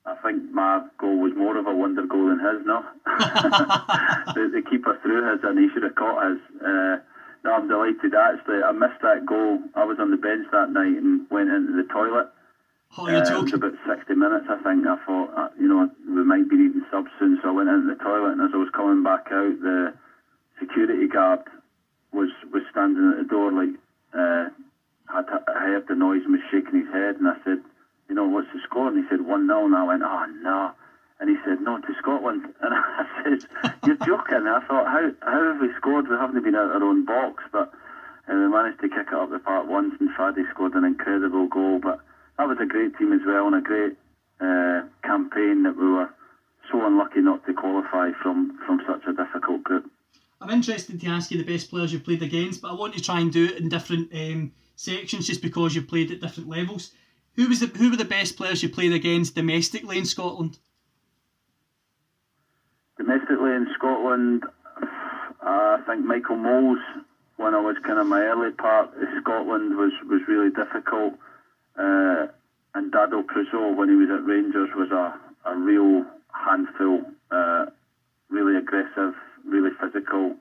I 0.06 0.16
think 0.16 0.52
my 0.52 0.86
goal 1.00 1.22
was 1.22 1.32
more 1.38 1.56
of 1.56 1.66
a 1.66 1.74
wonder 1.74 2.06
goal 2.06 2.28
than 2.28 2.44
his, 2.44 2.60
no? 2.68 2.84
the, 4.36 4.52
the 4.52 4.70
keeper 4.70 5.00
threw 5.02 5.32
his 5.32 5.40
and 5.44 5.58
he 5.58 5.70
should 5.74 5.84
have 5.84 5.96
caught 5.96 6.28
his. 6.28 6.40
Uh, 6.60 7.00
no, 7.46 7.54
I'm 7.56 7.70
delighted 7.70 8.12
actually. 8.14 8.64
I 8.68 8.74
missed 8.74 9.00
that 9.00 9.26
goal. 9.26 9.60
I 9.76 9.86
was 9.86 9.96
on 9.98 10.12
the 10.12 10.18
bench 10.18 10.46
that 10.52 10.72
night 10.72 11.00
and 11.00 11.24
went 11.32 11.56
into 11.56 11.72
the 11.72 11.88
toilet. 11.88 12.28
Oh, 12.98 13.08
you're 13.08 13.24
uh, 13.24 13.30
joking. 13.30 13.64
It 13.64 13.64
was 13.64 13.80
about 13.80 13.96
60 13.96 14.14
minutes, 14.14 14.48
I 14.52 14.60
think. 14.60 14.84
I 14.92 15.00
thought, 15.08 15.32
uh, 15.40 15.48
you 15.56 15.72
know, 15.72 15.88
we 16.04 16.28
might 16.28 16.50
be 16.50 16.58
needing 16.58 16.84
subs 16.92 17.16
soon, 17.18 17.40
so 17.42 17.48
I 17.48 17.52
went 17.56 17.70
into 17.70 17.96
the 17.96 18.04
toilet 18.04 18.36
and 18.36 18.42
as 18.44 18.52
I 18.54 18.58
was 18.58 18.76
coming 18.76 19.08
back 19.08 19.32
out, 19.32 19.56
the 19.64 20.03
security 20.64 21.08
guard 21.08 21.42
was, 22.12 22.30
was 22.52 22.64
standing 22.72 23.12
at 23.12 23.24
the 23.24 23.30
door, 23.30 23.52
like, 23.52 23.76
uh, 24.14 24.50
I 25.10 25.60
heard 25.60 25.88
the 25.88 25.96
noise 25.96 26.22
and 26.24 26.34
was 26.34 26.42
shaking 26.50 26.80
his 26.80 26.92
head, 26.94 27.18
and 27.18 27.28
I 27.28 27.36
said, 27.44 27.60
you 28.10 28.16
know, 28.16 28.28
what's 28.28 28.48
the 28.54 28.60
score? 28.64 28.88
And 28.88 28.98
he 28.98 29.10
said 29.10 29.22
1 29.22 29.48
0. 29.48 29.66
And 29.66 29.76
I 29.76 29.84
went, 29.84 30.04
oh, 30.04 30.26
no. 30.42 30.72
And 31.20 31.30
he 31.30 31.38
said, 31.46 31.62
no, 31.62 31.80
to 31.80 31.94
Scotland. 32.00 32.46
And 32.62 32.74
I 32.74 33.06
said, 33.24 33.46
you're 33.86 34.06
joking. 34.06 34.44
And 34.44 34.50
I 34.50 34.60
thought, 34.68 34.88
how, 34.88 35.12
how 35.22 35.54
have 35.54 35.62
we 35.62 35.70
scored? 35.78 36.08
We 36.08 36.16
haven't 36.16 36.44
been 36.44 36.56
out 36.56 36.72
our 36.72 36.84
own 36.84 37.06
box. 37.06 37.44
But 37.52 37.72
uh, 38.28 38.34
we 38.34 38.48
managed 38.48 38.82
to 38.82 38.90
kick 38.90 39.08
it 39.08 39.14
up 39.14 39.30
the 39.30 39.40
park 39.40 39.68
once, 39.68 39.96
and 40.00 40.10
Faddy 40.16 40.44
scored 40.52 40.74
an 40.74 40.84
incredible 40.86 41.48
goal. 41.48 41.80
But 41.82 42.00
that 42.38 42.48
was 42.48 42.58
a 42.62 42.66
great 42.66 42.98
team 42.98 43.14
as 43.14 43.22
well, 43.26 43.48
and 43.48 43.56
a 43.56 43.62
great 43.62 43.94
uh, 44.42 44.84
campaign 45.04 45.64
that 45.64 45.78
we 45.78 45.88
were 45.88 46.10
so 46.72 46.86
unlucky 46.86 47.22
not 47.22 47.46
to 47.46 47.54
qualify 47.54 48.12
from, 48.22 48.58
from 48.66 48.82
such 48.88 49.04
a 49.08 49.14
difficult 49.14 49.64
group. 49.64 49.90
I'm 50.44 50.50
interested 50.50 51.00
to 51.00 51.08
ask 51.08 51.32
you 51.32 51.38
the 51.38 51.50
best 51.50 51.70
players 51.70 51.94
you've 51.94 52.04
played 52.04 52.22
against, 52.22 52.62
but 52.62 52.72
I 52.72 52.74
want 52.74 52.94
to 52.96 53.02
try 53.02 53.22
and 53.22 53.32
do 53.32 53.46
it 53.46 53.60
in 53.60 53.70
different 53.70 54.14
um, 54.14 54.52
sections 54.76 55.26
just 55.26 55.42
because 55.42 55.74
you've 55.74 55.88
played 55.88 56.12
at 56.12 56.20
different 56.20 56.50
levels. 56.50 56.92
Who 57.38 57.48
was 57.48 57.62
the, 57.62 57.68
who 57.68 57.90
were 57.90 57.96
the 57.96 58.04
best 58.04 58.36
players 58.36 58.62
you 58.62 58.68
played 58.68 58.92
against 58.92 59.36
domestically 59.36 59.98
in 59.98 60.04
Scotland? 60.06 60.60
Domestically 62.98 63.52
in 63.52 63.68
Scotland, 63.78 64.44
I 65.42 65.82
think 65.88 66.04
Michael 66.06 66.36
Mols, 66.36 66.80
when 67.38 67.56
I 67.56 67.62
was 67.62 67.78
kind 67.86 68.00
of 68.00 68.08
my 68.08 68.20
early 68.20 68.52
part 68.52 68.90
of 68.90 69.08
Scotland, 69.22 69.78
was, 69.78 69.94
was 70.10 70.22
really 70.28 70.50
difficult. 70.50 71.14
Uh, 71.80 72.28
and 72.76 72.92
Dado 72.92 73.24
Pršo, 73.24 73.78
when 73.78 73.88
he 73.88 73.96
was 73.96 74.10
at 74.10 74.26
Rangers, 74.26 74.70
was 74.76 74.92
a, 74.92 75.18
a 75.50 75.56
real 75.56 76.06
handful. 76.34 77.02
Uh, 77.32 77.68
really 78.34 78.58
aggressive, 78.58 79.14
really 79.46 79.72
physical. 79.80 80.36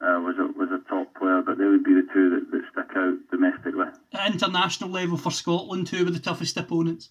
Uh, 0.00 0.20
was 0.22 0.36
a 0.38 0.46
was 0.56 0.70
a 0.70 0.78
top 0.88 1.12
player, 1.18 1.42
but 1.44 1.58
they 1.58 1.64
would 1.64 1.82
be 1.82 1.92
the 1.92 2.06
two 2.14 2.30
that, 2.30 2.50
that 2.52 2.62
stick 2.70 2.96
out 2.96 3.18
domestically. 3.32 3.86
At 4.12 4.32
international 4.32 4.90
level 4.90 5.16
for 5.16 5.32
Scotland, 5.32 5.88
who 5.88 6.04
were 6.04 6.12
the 6.12 6.20
toughest 6.20 6.56
opponents? 6.56 7.10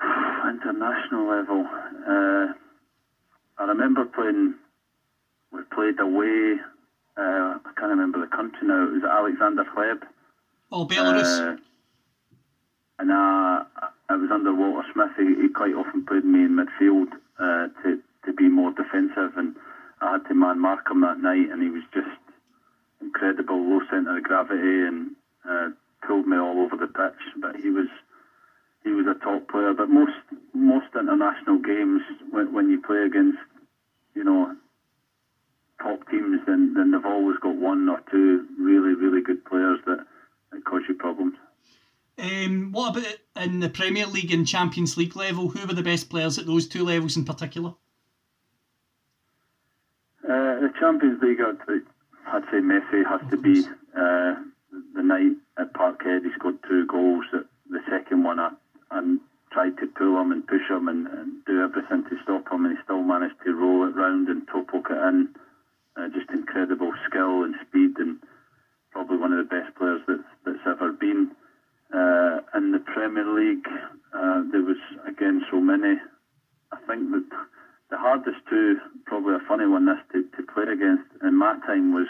international 0.00 1.28
level, 1.28 1.66
uh, 2.08 2.52
I 3.58 3.64
remember 3.66 4.06
playing. 4.06 4.54
We 5.52 5.60
played 5.74 6.00
away. 6.00 6.56
Uh, 7.16 7.60
I 7.62 7.70
can't 7.76 7.90
remember 7.90 8.20
the 8.20 8.34
country 8.34 8.66
now. 8.66 8.88
It 8.88 8.92
was 8.92 9.04
Alexander 9.04 9.64
Hleb. 9.76 10.02
Oh, 10.72 10.86
Belarus. 10.86 11.52
Uh, 11.52 11.56
and 12.98 13.10
uh, 13.10 13.64
I 14.08 14.16
was 14.16 14.30
under 14.32 14.54
Walter 14.54 14.88
Smith. 14.92 15.10
He, 15.16 15.42
he 15.42 15.48
quite 15.48 15.74
often 15.74 16.04
played 16.04 16.24
me 16.24 16.44
in 16.44 16.56
midfield 16.56 17.12
uh, 17.38 17.68
to 17.82 18.00
to 18.26 18.32
be 18.32 18.48
more 18.48 18.72
defensive, 18.72 19.36
and 19.36 19.54
I 20.00 20.12
had 20.12 20.24
to 20.28 20.34
man 20.34 20.60
mark 20.60 20.90
him 20.90 21.00
that 21.02 21.18
night, 21.18 21.50
and 21.50 21.62
he 21.62 21.70
was 21.70 21.82
just 21.92 22.08
incredible, 23.00 23.56
low 23.56 23.80
centre 23.90 24.16
of 24.16 24.22
gravity, 24.22 24.86
and 24.86 25.10
uh, 25.48 25.68
pulled 26.06 26.26
me 26.26 26.36
all 26.36 26.60
over 26.60 26.76
the 26.76 26.86
pitch. 26.86 27.20
But 27.36 27.56
he 27.56 27.70
was 27.70 27.88
he 28.82 28.90
was 28.90 29.06
a 29.06 29.18
top 29.24 29.48
player. 29.48 29.72
But 29.72 29.88
most 29.88 30.12
most 30.52 30.86
international 30.94 31.58
games, 31.58 32.02
when, 32.30 32.52
when 32.52 32.70
you 32.70 32.80
play 32.80 33.04
against, 33.04 33.38
you 34.14 34.24
know, 34.24 34.54
top 35.80 36.08
teams, 36.10 36.40
then 36.46 36.74
then 36.74 36.90
they've 36.92 37.04
always 37.04 37.38
got 37.38 37.56
one 37.56 37.88
or 37.88 38.00
two 38.10 38.46
really 38.58 38.94
really 38.94 39.22
good 39.22 39.44
players 39.44 39.78
that, 39.86 40.04
that 40.52 40.64
cause 40.64 40.82
you 40.88 40.94
problems. 40.94 41.34
Um, 42.16 42.70
what 42.70 42.96
about 42.96 43.16
in 43.44 43.58
the 43.58 43.68
Premier 43.68 44.06
League 44.06 44.32
and 44.32 44.46
Champions 44.46 44.96
League 44.96 45.16
level? 45.16 45.48
Who 45.48 45.66
were 45.66 45.74
the 45.74 45.82
best 45.82 46.08
players 46.10 46.38
at 46.38 46.46
those 46.46 46.68
two 46.68 46.84
levels 46.84 47.16
in 47.16 47.24
particular? 47.24 47.74
The 50.64 50.72
Champions 50.80 51.20
League, 51.22 51.40
I'd, 51.44 51.60
I'd 52.26 52.44
say 52.50 52.64
Messi 52.64 53.04
has 53.04 53.20
to 53.30 53.36
be 53.36 53.60
uh, 53.92 54.34
the 54.96 55.02
night 55.02 55.36
at 55.58 55.74
Parkhead. 55.74 56.24
He 56.24 56.32
scored 56.38 56.56
two 56.66 56.86
goals. 56.86 57.26
The 57.32 57.80
second 57.90 58.24
one, 58.24 58.40
I, 58.40 58.50
I 58.90 59.02
tried 59.54 59.78
to 59.78 59.86
pull 59.86 60.20
him 60.20 60.32
and 60.32 60.46
push 60.46 60.66
him 60.68 60.88
and, 60.88 61.06
and, 61.06 61.44
do 61.46 61.62
everything 61.62 62.02
to 62.10 62.16
stop 62.22 62.50
him, 62.50 62.66
and 62.66 62.76
he 62.76 62.82
still 62.82 63.02
managed 63.02 63.38
to 63.44 63.54
roll 63.54 63.86
it 63.86 63.94
round 63.94 64.28
and 64.28 64.46
toe 64.48 64.64
poke 64.66 64.90
it 64.90 64.98
in. 64.98 65.28
Uh, 65.96 66.08
just 66.08 66.28
incredible 66.30 66.92
skill 67.06 67.44
and 67.44 67.54
speed, 67.68 67.94
and 67.98 68.18
probably 68.90 69.16
one 69.16 69.32
of 69.32 69.38
the 69.38 69.54
best 69.54 69.70
players 69.76 70.02
that's, 70.08 70.26
that's 70.44 70.66
ever 70.66 70.90
been. 70.90 71.30
Uh, 71.94 72.42
in 72.56 72.72
the 72.72 72.82
Premier 72.82 73.24
League, 73.30 73.68
uh, 74.12 74.42
there 74.50 74.62
was 74.62 74.80
again 75.06 75.44
so 75.50 75.60
many. 75.60 75.94
I 76.72 76.76
think 76.88 77.12
that 77.12 77.28
the 77.90 77.96
hardest 77.96 78.42
two, 78.50 78.78
probably 79.06 79.34
a 79.34 79.46
funny 79.46 79.66
one, 79.66 79.86
this 79.86 80.02
to, 80.12 80.24
to 80.36 80.52
play 80.52 80.64
against 80.64 81.06
in 81.22 81.38
my 81.38 81.54
time 81.64 81.94
was 81.94 82.08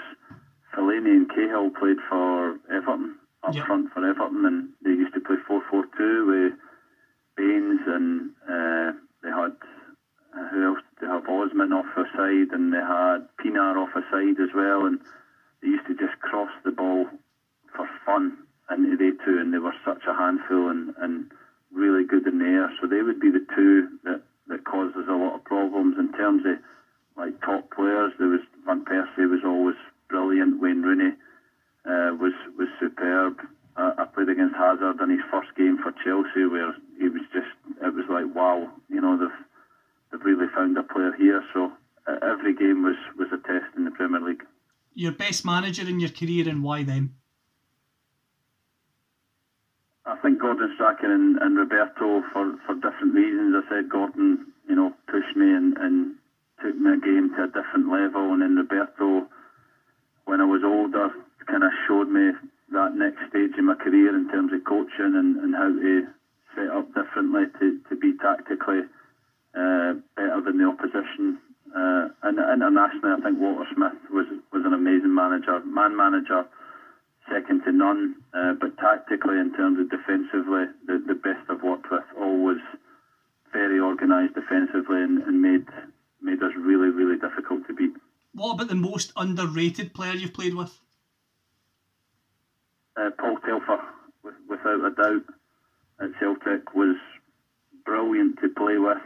Fellaini 0.72 1.12
and 1.12 1.28
Cahill 1.28 1.68
played 1.76 2.00
for 2.08 2.56
Everton 2.72 3.16
up 3.42 3.54
yep. 3.54 3.66
front 3.66 3.92
for 3.92 4.00
Everton, 4.08 4.46
and 4.46 4.70
they 4.82 4.96
used 4.96 5.12
to 5.12 5.20
play 5.20 5.36
4 5.46 5.60
4 5.68 5.84
2 5.98 6.26
with 6.26 6.58
side, 12.24 12.54
and 12.54 12.72
they 12.72 12.80
had 12.82 13.28
Pienaar 13.38 13.76
off 13.76 13.94
a 13.96 14.02
side 14.10 14.40
as 14.40 14.54
well, 14.54 14.86
and 14.86 14.98
they 15.62 15.68
used 15.68 15.86
to 15.86 15.94
just 15.94 16.18
cross 16.20 16.50
the 16.64 16.70
ball 16.70 17.06
for 17.74 17.88
fun 18.06 18.38
into 18.70 18.96
they 18.96 19.12
two, 19.24 19.38
and 19.38 19.52
they 19.52 19.58
were 19.58 19.74
such 19.84 20.02
a 20.08 20.14
handful 20.14 20.70
and, 20.70 20.94
and 20.98 21.30
really 21.72 22.04
good 22.04 22.26
in 22.26 22.38
the 22.38 22.46
air. 22.46 22.72
So 22.80 22.86
they 22.86 23.02
would 23.02 23.20
be 23.20 23.30
the 23.30 23.44
two 23.54 23.88
that, 24.04 24.22
that 24.48 24.64
caused 24.64 24.96
us 24.96 25.04
a 25.08 25.12
lot 25.12 25.36
of 25.36 25.44
problems 25.44 25.96
in 25.98 26.12
terms 26.12 26.42
of 26.46 26.56
like 27.16 27.38
top 27.42 27.70
players. 27.70 28.12
There 28.18 28.28
was 28.28 28.40
Van 28.64 28.84
Persie 28.84 29.28
was 29.28 29.44
always 29.44 29.76
brilliant. 30.08 30.60
Wayne 30.60 30.82
Rooney 30.82 31.12
uh, 31.84 32.16
was 32.16 32.32
was 32.56 32.68
superb. 32.80 33.38
Uh, 33.76 33.92
I 33.98 34.04
played 34.06 34.28
against 34.28 34.56
Hazard 34.56 35.00
in 35.02 35.10
his 35.10 35.24
first 35.30 35.50
game 35.56 35.78
where 36.42 36.74
he 36.98 37.08
was 37.08 37.22
just 37.32 37.46
it 37.82 37.94
was 37.94 38.06
like 38.10 38.34
wow, 38.34 38.68
you 38.88 39.00
know 39.00 39.18
they've 39.18 39.38
they've 40.10 40.24
really 40.24 40.46
found 40.54 40.76
a 40.76 40.82
player 40.82 41.12
here. 41.16 41.42
So 41.52 41.70
uh, 42.06 42.16
every 42.22 42.54
game 42.54 42.82
was 42.82 42.96
was 43.18 43.28
a 43.32 43.38
test 43.46 43.76
in 43.76 43.84
the 43.84 43.90
Premier 43.90 44.20
League. 44.20 44.42
Your 44.94 45.12
best 45.12 45.44
manager 45.44 45.88
in 45.88 46.00
your 46.00 46.10
career 46.10 46.48
and 46.48 46.62
why 46.62 46.82
them? 46.84 47.16
I 50.06 50.16
think 50.16 50.40
Gordon 50.40 50.70
Strachan 50.74 51.10
and, 51.10 51.38
and 51.38 51.56
Roberto 51.56 52.22
for, 52.32 52.54
for 52.66 52.74
different 52.74 53.14
reasons. 53.14 53.56
I 53.56 53.68
said 53.68 53.88
Gordon, 53.88 54.52
you 54.68 54.76
know, 54.76 54.92
pushed 55.08 55.34
me 55.34 55.48
and, 55.48 55.76
and 55.78 56.14
took 56.62 56.76
my 56.76 56.96
game 56.96 57.32
to 57.36 57.44
a 57.44 57.46
different 57.46 57.90
level, 57.90 58.32
and 58.32 58.42
then 58.42 58.56
Roberto, 58.56 59.26
when 60.26 60.40
I 60.40 60.44
was 60.44 60.62
older, 60.62 61.08
kind 61.46 61.64
of 61.64 61.72
showed 61.88 62.08
me 62.08 62.32
that 62.72 62.94
next 62.94 63.28
stage 63.30 63.52
in 63.56 63.66
my 63.66 63.74
career 63.74 64.14
in 64.14 64.28
terms 64.30 64.52
of 64.52 64.64
coaching 64.64 65.16
and, 65.16 65.36
and 65.38 65.54
how 65.54 65.68
to 65.68 66.06
set 66.54 66.68
up 66.68 66.86
differently 66.94 67.44
to, 67.58 67.78
to 67.88 67.96
be 67.96 68.16
tactically 68.18 68.80
uh, 69.54 69.94
better 70.16 70.40
than 70.44 70.58
the 70.58 70.66
opposition. 70.66 71.38
Uh, 71.74 72.08
and 72.22 72.38
internationally, 72.38 73.12
I 73.18 73.20
think 73.22 73.38
Walter 73.38 73.68
Smith 73.74 73.98
was 74.10 74.26
was 74.52 74.64
an 74.64 74.72
amazing 74.72 75.14
manager, 75.14 75.60
man 75.66 75.96
manager 75.96 76.46
second 77.30 77.62
to 77.64 77.72
none. 77.72 78.14
Uh, 78.32 78.52
but 78.60 78.76
tactically, 78.78 79.38
in 79.38 79.52
terms 79.54 79.78
of 79.78 79.90
defensively, 79.90 80.64
the, 80.86 81.02
the 81.06 81.14
best 81.14 81.48
I've 81.48 81.62
worked 81.62 81.90
with, 81.90 82.04
always 82.18 82.58
very 83.52 83.80
organised 83.80 84.34
defensively 84.34 85.02
and, 85.02 85.22
and 85.22 85.40
made 85.40 85.66
made 86.20 86.42
us 86.42 86.52
really, 86.56 86.88
really 86.88 87.16
difficult 87.16 87.66
to 87.66 87.74
beat. 87.74 87.92
What 88.34 88.54
about 88.54 88.68
the 88.68 88.74
most 88.74 89.12
underrated 89.16 89.94
player 89.94 90.12
you've 90.14 90.32
played 90.32 90.54
with? 90.54 90.80
Uh, 92.96 93.10
Paul 93.18 93.38
Telfer, 93.44 93.80
with, 94.22 94.34
without 94.48 94.84
a 94.84 94.90
doubt, 94.90 95.22
at 96.00 96.10
Celtic 96.18 96.74
was 96.74 96.96
brilliant 97.84 98.38
to 98.40 98.48
play 98.48 98.78
with 98.78 98.98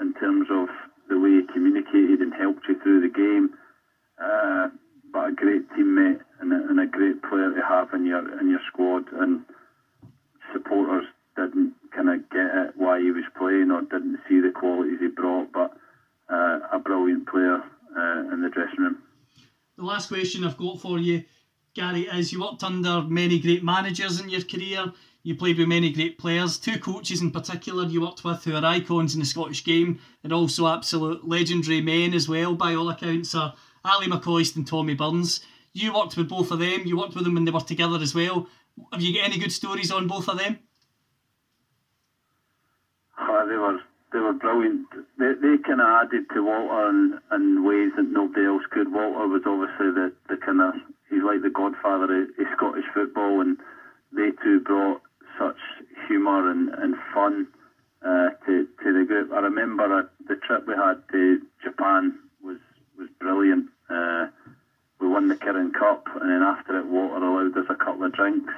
in 0.00 0.12
terms 0.14 0.48
of 0.50 0.68
the 1.08 1.18
way 1.18 1.40
he 1.40 1.52
communicated 1.52 2.20
and 2.20 2.32
helped 2.32 2.66
you 2.68 2.76
through 2.82 3.00
the 3.00 3.08
game. 3.08 3.50
Uh, 4.22 4.68
but 5.12 5.28
a 5.28 5.32
great 5.32 5.68
teammate 5.70 6.20
and 6.40 6.52
a, 6.52 6.56
and 6.68 6.80
a 6.80 6.86
great 6.86 7.22
player 7.22 7.52
to 7.54 7.62
have 7.62 7.92
in 7.94 8.04
your 8.04 8.40
in 8.40 8.48
your 8.48 8.60
squad. 8.68 9.04
And 9.12 9.42
supporters 10.52 11.04
didn't 11.36 11.72
kind 11.94 12.08
of 12.08 12.28
get 12.30 12.46
it 12.54 12.72
why 12.76 13.00
he 13.00 13.10
was 13.10 13.24
playing 13.36 13.70
or 13.70 13.82
didn't 13.82 14.18
see 14.28 14.40
the 14.40 14.50
qualities 14.50 14.98
he 15.00 15.08
brought, 15.08 15.52
but 15.52 15.76
uh, 16.28 16.58
a 16.72 16.78
brilliant 16.78 17.26
player 17.28 17.62
uh, 17.96 18.32
in 18.32 18.42
the 18.42 18.50
dressing 18.50 18.80
room. 18.80 18.98
The 19.76 19.84
last 19.84 20.08
question 20.08 20.44
I've 20.44 20.56
got 20.56 20.80
for 20.80 20.98
you, 20.98 21.24
Gary, 21.74 22.02
is 22.02 22.32
you 22.32 22.40
worked 22.40 22.62
under 22.62 23.02
many 23.02 23.40
great 23.40 23.64
managers 23.64 24.20
in 24.20 24.28
your 24.28 24.42
career. 24.42 24.92
You 25.26 25.34
played 25.34 25.56
with 25.56 25.68
many 25.68 25.90
great 25.90 26.18
players, 26.18 26.58
two 26.58 26.78
coaches 26.78 27.22
in 27.22 27.30
particular 27.30 27.86
you 27.86 28.02
worked 28.02 28.24
with 28.24 28.44
who 28.44 28.54
are 28.54 28.62
icons 28.62 29.14
in 29.14 29.20
the 29.20 29.26
Scottish 29.26 29.64
game 29.64 29.98
and 30.22 30.34
also 30.34 30.68
absolute 30.68 31.26
legendary 31.26 31.80
men 31.80 32.12
as 32.12 32.28
well, 32.28 32.54
by 32.54 32.74
all 32.74 32.90
accounts, 32.90 33.34
are 33.34 33.54
Ally 33.86 34.04
McCoist 34.04 34.54
and 34.54 34.66
Tommy 34.66 34.92
Burns. 34.92 35.40
You 35.72 35.94
worked 35.94 36.18
with 36.18 36.28
both 36.28 36.50
of 36.50 36.58
them. 36.58 36.82
You 36.84 36.98
worked 36.98 37.14
with 37.14 37.24
them 37.24 37.32
when 37.32 37.46
they 37.46 37.50
were 37.50 37.60
together 37.60 37.96
as 38.02 38.14
well. 38.14 38.48
Have 38.92 39.00
you 39.00 39.14
got 39.14 39.24
any 39.24 39.38
good 39.38 39.50
stories 39.50 39.90
on 39.90 40.08
both 40.08 40.28
of 40.28 40.36
them? 40.36 40.58
Oh, 43.18 43.46
they 43.48 43.56
were 43.56 43.80
they 44.12 44.18
were 44.18 44.34
brilliant. 44.34 44.88
They, 45.18 45.32
they 45.40 45.56
kind 45.64 45.80
of 45.80 45.88
added 46.04 46.26
to 46.34 46.44
Walter 46.44 46.90
in, 46.90 47.18
in 47.32 47.64
ways 47.64 47.92
that 47.96 48.10
nobody 48.10 48.44
else 48.44 48.64
could. 48.70 48.92
Walter 48.92 49.26
was 49.26 49.42
obviously 49.46 49.90
the, 49.90 50.12
the 50.28 50.36
kind 50.36 50.60
of 50.60 50.74
he's 51.08 51.22
like 51.22 51.40
the 51.40 51.48
godfather 51.48 52.12
of, 52.12 52.28
of 52.28 52.46
Scottish 52.54 52.84
football, 52.92 53.40
and 53.40 53.56
they 54.12 54.30
two 54.42 54.60
brought 54.60 55.00
such 55.38 55.56
humour 56.08 56.50
and, 56.50 56.68
and 56.70 56.94
fun 57.12 57.46
uh, 58.04 58.30
to 58.46 58.66
to 58.82 58.92
the 58.92 59.04
group. 59.04 59.32
I 59.32 59.40
remember 59.40 60.00
a, 60.00 60.08
the 60.28 60.36
trip 60.36 60.66
we 60.66 60.74
had 60.74 61.02
to 61.12 61.40
Japan 61.62 62.14
was 62.42 62.58
was 62.98 63.08
brilliant. 63.18 63.66
Uh, 63.88 64.26
we 65.00 65.08
won 65.08 65.28
the 65.28 65.36
Kirin 65.36 65.72
Cup, 65.72 66.06
and 66.20 66.30
then 66.30 66.42
after 66.42 66.78
it, 66.78 66.86
Walter 66.86 67.24
allowed 67.24 67.56
us 67.56 67.66
a 67.68 67.74
couple 67.74 68.04
of 68.04 68.12
drinks, 68.12 68.52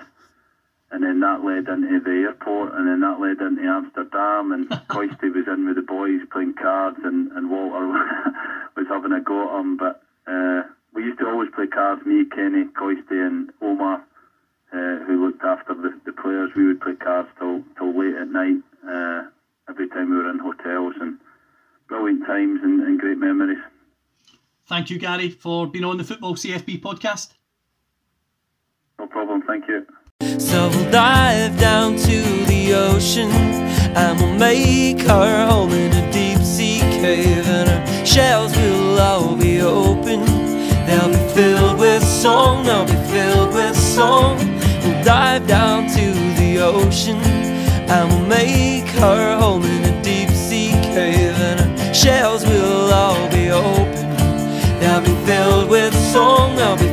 and 0.90 1.02
then 1.02 1.20
that 1.20 1.42
led 1.42 1.68
into 1.68 2.00
the 2.00 2.26
airport, 2.26 2.74
and 2.74 2.86
then 2.86 3.00
that 3.00 3.20
led 3.20 3.40
into 3.40 3.62
Amsterdam, 3.62 4.52
and 4.52 4.68
Coisty 4.88 5.28
was 5.28 5.46
in 5.48 5.66
with 5.66 5.76
the 5.76 5.82
boys 5.82 6.20
playing 6.30 6.54
cards, 6.54 6.98
and, 7.02 7.32
and 7.32 7.50
Walter 7.50 7.86
was 8.76 8.86
having 8.88 9.12
a 9.12 9.20
go 9.20 9.48
at 9.48 9.60
him, 9.60 9.76
but 9.76 10.02
uh, 10.26 10.62
we 10.92 11.04
used 11.04 11.18
to 11.18 11.28
always 11.28 11.50
play 11.54 11.66
cards, 11.66 12.04
me, 12.06 12.24
Kenny, 12.24 12.64
Coisty, 12.64 13.26
and 13.26 13.50
Omar, 13.60 14.04
uh, 14.76 15.04
who 15.06 15.26
looked 15.26 15.42
after 15.42 15.74
the, 15.74 15.98
the 16.04 16.12
players. 16.12 16.50
We 16.54 16.66
would 16.66 16.80
play 16.80 16.94
cards 16.94 17.28
till, 17.38 17.64
till 17.78 17.98
late 17.98 18.14
at 18.14 18.28
night, 18.28 18.60
uh, 18.86 19.22
every 19.68 19.88
time 19.88 20.10
we 20.10 20.16
were 20.16 20.30
in 20.30 20.38
hotels, 20.38 20.94
and 21.00 21.18
brilliant 21.88 22.26
times 22.26 22.60
and, 22.62 22.82
and 22.82 23.00
great 23.00 23.18
memories. 23.18 23.58
Thank 24.68 24.90
you, 24.90 24.98
Gary, 24.98 25.30
for 25.30 25.66
being 25.66 25.84
on 25.84 25.96
the 25.96 26.04
Football 26.04 26.34
CFB 26.34 26.80
podcast. 26.80 27.34
No 28.98 29.06
problem, 29.06 29.42
thank 29.42 29.64
you. 29.68 29.86
So 30.38 30.68
we'll 30.68 30.90
dive 30.90 31.58
down 31.58 31.96
to 31.96 32.22
the 32.46 32.74
ocean 32.74 33.30
and 33.30 34.20
we'll 34.20 34.34
make 34.34 35.08
our 35.08 35.46
home 35.46 35.72
in 35.72 35.92
a 35.92 36.12
deep 36.12 36.38
sea 36.38 36.80
cave, 36.80 37.46
and 37.46 37.70
our 37.70 38.06
shells 38.06 38.54
will 38.56 38.98
all 38.98 39.36
be 39.36 39.60
open. 39.60 40.20
They'll 40.86 41.08
be 41.08 41.34
filled 41.34 41.78
with 41.78 42.02
song, 42.02 42.64
they'll 42.64 42.84
be 42.84 42.92
filled 43.10 43.54
with 43.54 43.76
song 43.76 44.55
dive 45.06 45.46
down 45.46 45.86
to 45.86 46.12
the 46.34 46.58
ocean. 46.58 47.16
and 47.88 48.10
we'll 48.10 48.26
make 48.26 48.88
her 48.98 49.36
home 49.38 49.62
in 49.62 49.84
a 49.84 50.02
deep 50.02 50.30
sea 50.30 50.72
cave, 50.82 51.36
and 51.48 51.60
her 51.60 51.94
shells 51.94 52.44
will 52.44 52.92
all 52.92 53.30
be 53.30 53.48
open. 53.48 54.06
They'll 54.80 55.00
be 55.02 55.14
filled 55.24 55.70
with 55.70 55.94
song. 56.12 56.56
They'll 56.56 56.76
be 56.76 56.85